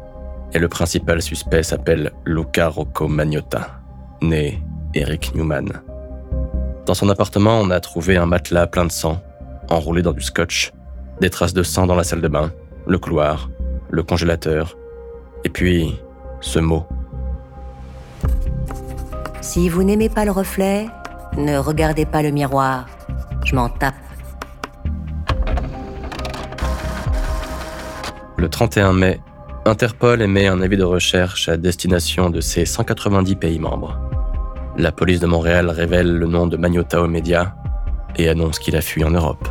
[0.52, 3.78] Et le principal suspect s'appelle Luca Rocco Magnotta,
[4.20, 4.60] né
[4.92, 5.68] Eric Newman.
[6.84, 9.22] Dans son appartement, on a trouvé un matelas plein de sang,
[9.70, 10.72] enroulé dans du scotch,
[11.20, 12.50] des traces de sang dans la salle de bain,
[12.88, 13.48] le couloir,
[13.88, 14.76] le congélateur,
[15.44, 15.96] et puis
[16.40, 16.84] ce mot.
[19.40, 20.88] Si vous n'aimez pas le reflet,
[21.38, 22.86] ne regardez pas le miroir.
[23.44, 23.94] Je m'en tape.
[28.46, 29.18] Le 31 mai,
[29.64, 33.98] Interpol émet un avis de recherche à destination de ses 190 pays membres.
[34.78, 37.54] La police de Montréal révèle le nom de Magnotta aux médias
[38.14, 39.48] et annonce qu'il a fui en Europe.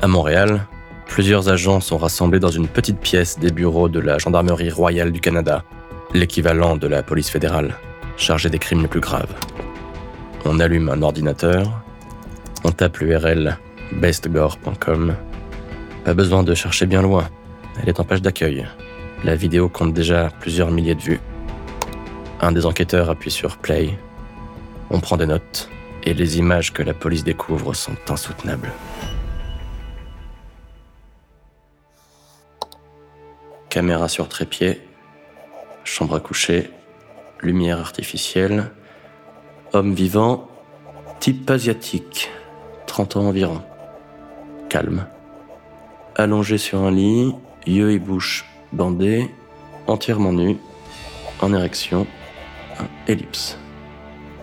[0.00, 0.66] À Montréal,
[1.08, 5.20] plusieurs agents sont rassemblés dans une petite pièce des bureaux de la Gendarmerie royale du
[5.20, 5.62] Canada,
[6.14, 7.76] l'équivalent de la police fédérale,
[8.16, 9.34] chargée des crimes les plus graves.
[10.48, 11.82] On allume un ordinateur,
[12.62, 13.58] on tape l'URL
[13.90, 15.16] bestgore.com.
[16.04, 17.28] Pas besoin de chercher bien loin,
[17.82, 18.64] elle est en page d'accueil.
[19.24, 21.20] La vidéo compte déjà plusieurs milliers de vues.
[22.40, 23.98] Un des enquêteurs appuie sur Play.
[24.90, 25.68] On prend des notes
[26.04, 28.70] et les images que la police découvre sont insoutenables.
[33.68, 34.80] Caméra sur trépied,
[35.82, 36.70] chambre à coucher,
[37.42, 38.70] lumière artificielle,
[39.76, 40.48] homme vivant,
[41.20, 42.30] type asiatique,
[42.86, 43.62] 30 ans environ.
[44.70, 45.06] Calme.
[46.16, 47.34] Allongé sur un lit,
[47.66, 49.30] yeux et bouche bandés,
[49.86, 50.56] entièrement nu,
[51.42, 52.06] en érection,
[53.06, 53.58] ellipse.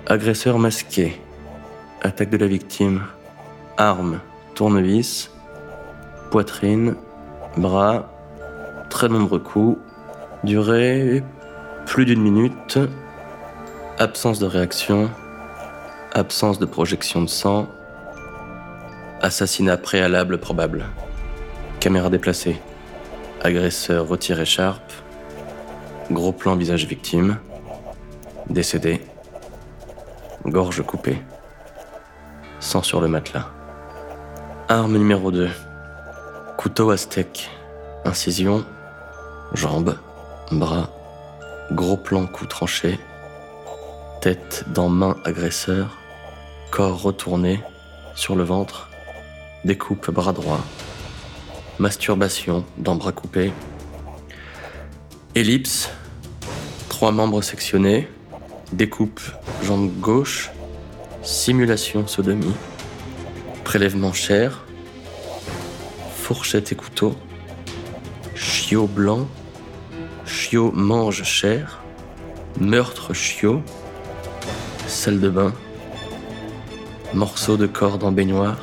[0.05, 1.19] Agresseur masqué.
[2.03, 3.01] Attaque de la victime.
[3.77, 4.19] Arme,
[4.53, 5.31] tournevis,
[6.29, 6.95] poitrine,
[7.57, 8.11] bras,
[8.91, 9.79] très nombreux coups,
[10.43, 11.23] durée
[11.88, 12.77] plus d'une minute,
[13.97, 15.09] absence de réaction,
[16.14, 17.68] absence de projection de sang,
[19.22, 20.86] assassinat préalable probable,
[21.80, 22.61] caméra déplacée,
[23.41, 24.93] agresseur retire écharpe,
[26.11, 27.39] gros plan visage victime,
[28.47, 29.01] décédé,
[30.45, 31.20] gorge coupée,
[32.59, 33.49] sang sur le matelas.
[34.70, 35.49] Arme numéro 2,
[36.57, 37.49] couteau aztèque,
[38.05, 38.64] incision,
[39.53, 39.97] jambes,
[40.51, 40.91] bras,
[41.72, 42.99] gros plan coup tranché,
[44.22, 45.97] tête dans main agresseur,
[46.74, 47.59] corps retourné
[48.15, 48.89] sur le ventre,
[49.63, 50.59] découpe bras droit,
[51.78, 53.53] masturbation dans bras coupés,
[55.36, 55.91] ellipse,
[56.89, 58.07] trois membres sectionnés,
[58.71, 59.21] découpe
[59.61, 60.49] jambe gauche,
[61.21, 62.55] simulation sodomie,
[63.63, 64.65] prélèvement chair,
[66.15, 67.13] fourchette et couteau,
[68.34, 69.28] chiot blanc,
[70.26, 71.84] chiot mange chair,
[72.59, 73.61] meurtre chiot,
[74.88, 75.53] salle de bain,
[77.14, 78.57] morceaux de corde en baignoire,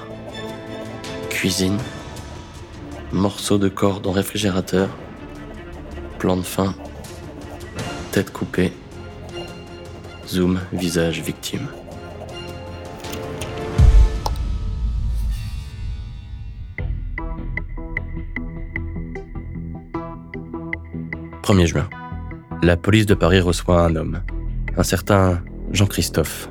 [1.28, 1.78] cuisine,
[3.12, 4.88] morceaux de corde en réfrigérateur,
[6.18, 6.74] plan de fin,
[8.10, 8.72] tête coupée,
[10.26, 11.68] zoom, visage victime.
[21.42, 21.88] «1er juin.
[22.62, 24.22] La police de Paris reçoit un homme,
[24.76, 25.42] un certain
[25.72, 26.48] Jean-Christophe.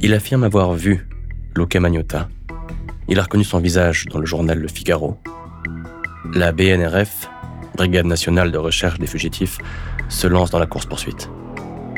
[0.00, 1.07] Il affirme avoir vu
[3.08, 5.18] Il a reconnu son visage dans le journal Le Figaro.
[6.34, 7.28] La BNRF,
[7.76, 9.58] Brigade nationale de recherche des fugitifs,
[10.08, 11.30] se lance dans la course-poursuite.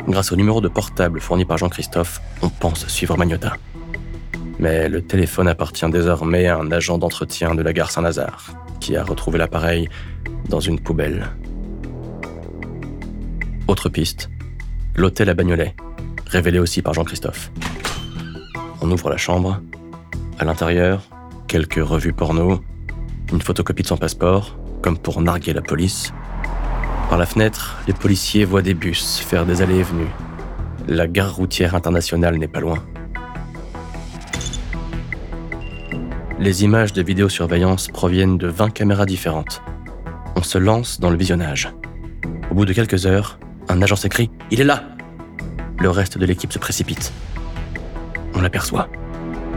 [0.07, 3.57] Grâce au numéro de portable fourni par Jean-Christophe, on pense suivre Magnotta.
[4.57, 9.03] Mais le téléphone appartient désormais à un agent d'entretien de la gare Saint-Lazare, qui a
[9.03, 9.89] retrouvé l'appareil
[10.49, 11.29] dans une poubelle.
[13.67, 14.29] Autre piste,
[14.95, 15.75] l'hôtel à Bagnolet,
[16.27, 17.51] révélé aussi par Jean-Christophe.
[18.81, 19.61] On ouvre la chambre.
[20.39, 21.03] À l'intérieur,
[21.47, 22.61] quelques revues porno,
[23.31, 26.11] une photocopie de son passeport, comme pour narguer la police.
[27.07, 30.09] Par la fenêtre, les policiers voient des bus faire des allées et venues.
[30.87, 32.83] La gare routière internationale n'est pas loin.
[36.39, 39.61] Les images de vidéosurveillance proviennent de 20 caméras différentes.
[40.35, 41.71] On se lance dans le visionnage.
[42.49, 43.37] Au bout de quelques heures,
[43.69, 44.83] un agent s'écrie⁇ Il est là!⁇
[45.81, 47.13] Le reste de l'équipe se précipite.
[48.35, 48.87] On l'aperçoit.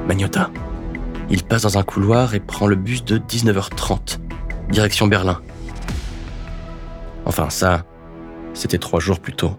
[0.06, 0.50] Magnotta.
[1.30, 4.18] Il passe dans un couloir et prend le bus de 19h30,
[4.70, 5.40] direction Berlin.
[7.24, 7.84] Enfin, ça,
[8.52, 9.56] c'était trois jours plus tôt.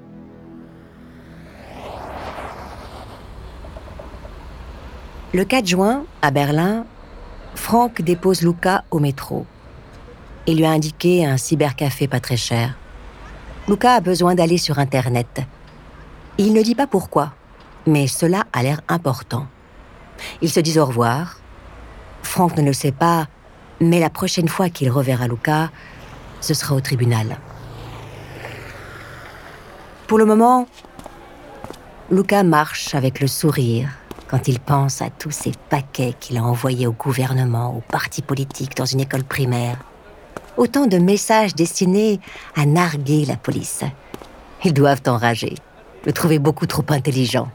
[5.33, 6.85] Le 4 juin, à Berlin,
[7.55, 9.45] Franck dépose Luca au métro.
[10.47, 12.77] Il lui a indiqué un cybercafé pas très cher.
[13.67, 15.41] Luca a besoin d'aller sur Internet.
[16.37, 17.33] Il ne dit pas pourquoi,
[17.85, 19.47] mais cela a l'air important.
[20.41, 21.39] Ils se disent au revoir.
[22.23, 23.27] Franck ne le sait pas,
[23.79, 25.69] mais la prochaine fois qu'il reverra Luca,
[26.41, 27.37] ce sera au tribunal.
[30.07, 30.67] Pour le moment,
[32.11, 33.89] Luca marche avec le sourire
[34.27, 38.75] quand il pense à tous ces paquets qu'il a envoyés au gouvernement, aux partis politiques
[38.75, 39.77] dans une école primaire.
[40.57, 42.19] Autant de messages destinés
[42.55, 43.83] à narguer la police.
[44.63, 45.55] Ils doivent enrager,
[46.05, 47.49] le trouver beaucoup trop intelligent.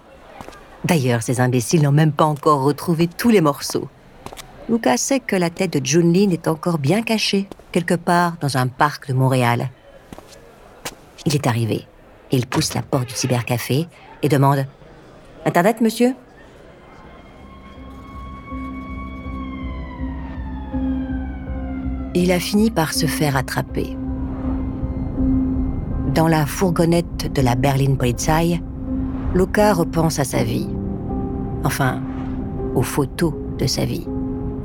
[0.85, 3.89] D'ailleurs, ces imbéciles n'ont même pas encore retrouvé tous les morceaux.
[4.68, 8.66] Lucas sait que la tête de Junlin est encore bien cachée, quelque part dans un
[8.66, 9.70] parc de Montréal.
[11.26, 11.87] Il est arrivé.
[12.33, 13.87] Il pousse la porte du cybercafé
[14.22, 14.66] et demande
[15.45, 16.14] Internet, monsieur?
[22.14, 23.97] Il a fini par se faire attraper.
[26.14, 28.61] Dans la fourgonnette de la Berlin Polizei,
[29.33, 30.68] Luca repense à sa vie.
[31.62, 32.01] Enfin,
[32.74, 34.09] aux photos de sa vie,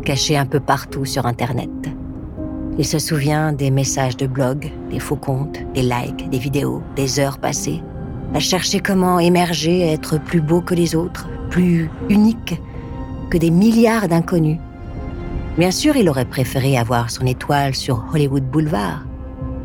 [0.04, 1.70] cachées un peu partout sur Internet.
[2.80, 7.20] Il se souvient des messages de blog, des faux comptes, des likes, des vidéos, des
[7.20, 7.84] heures passées,
[8.34, 12.60] à chercher comment émerger, être plus beau que les autres, plus unique
[13.30, 14.58] que des milliards d'inconnus.
[15.60, 19.06] Bien sûr, il aurait préféré avoir son étoile sur Hollywood Boulevard,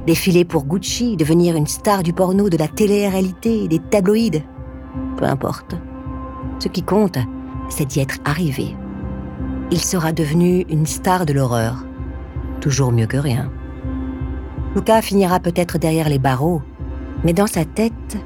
[0.06, 4.42] défiler pour Gucci, devenir une star du porno, de la télé-réalité, des tabloïds.
[5.16, 5.76] Peu importe.
[6.58, 7.18] Ce qui compte,
[7.68, 8.76] c'est d'y être arrivé.
[9.70, 11.84] Il sera devenu une star de l'horreur.
[12.60, 13.50] Toujours mieux que rien.
[14.74, 16.62] Luca finira peut-être derrière les barreaux,
[17.24, 18.16] mais dans sa tête,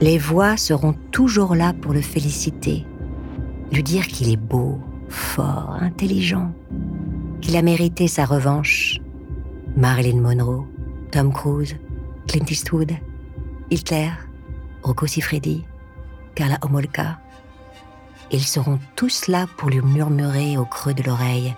[0.00, 2.84] les voix seront toujours là pour le féliciter,
[3.72, 4.78] lui dire qu'il est beau,
[5.08, 6.52] fort, intelligent,
[7.40, 9.00] qu'il a mérité sa revanche.
[9.76, 10.66] Marilyn Monroe,
[11.10, 11.76] Tom Cruise,
[12.26, 12.92] Clint Eastwood,
[13.70, 14.10] Hitler,
[14.82, 15.64] Rocco Siffredi,
[16.34, 17.18] Carla Homolka.
[18.30, 21.54] Ils seront tous là pour lui murmurer au creux de l'oreille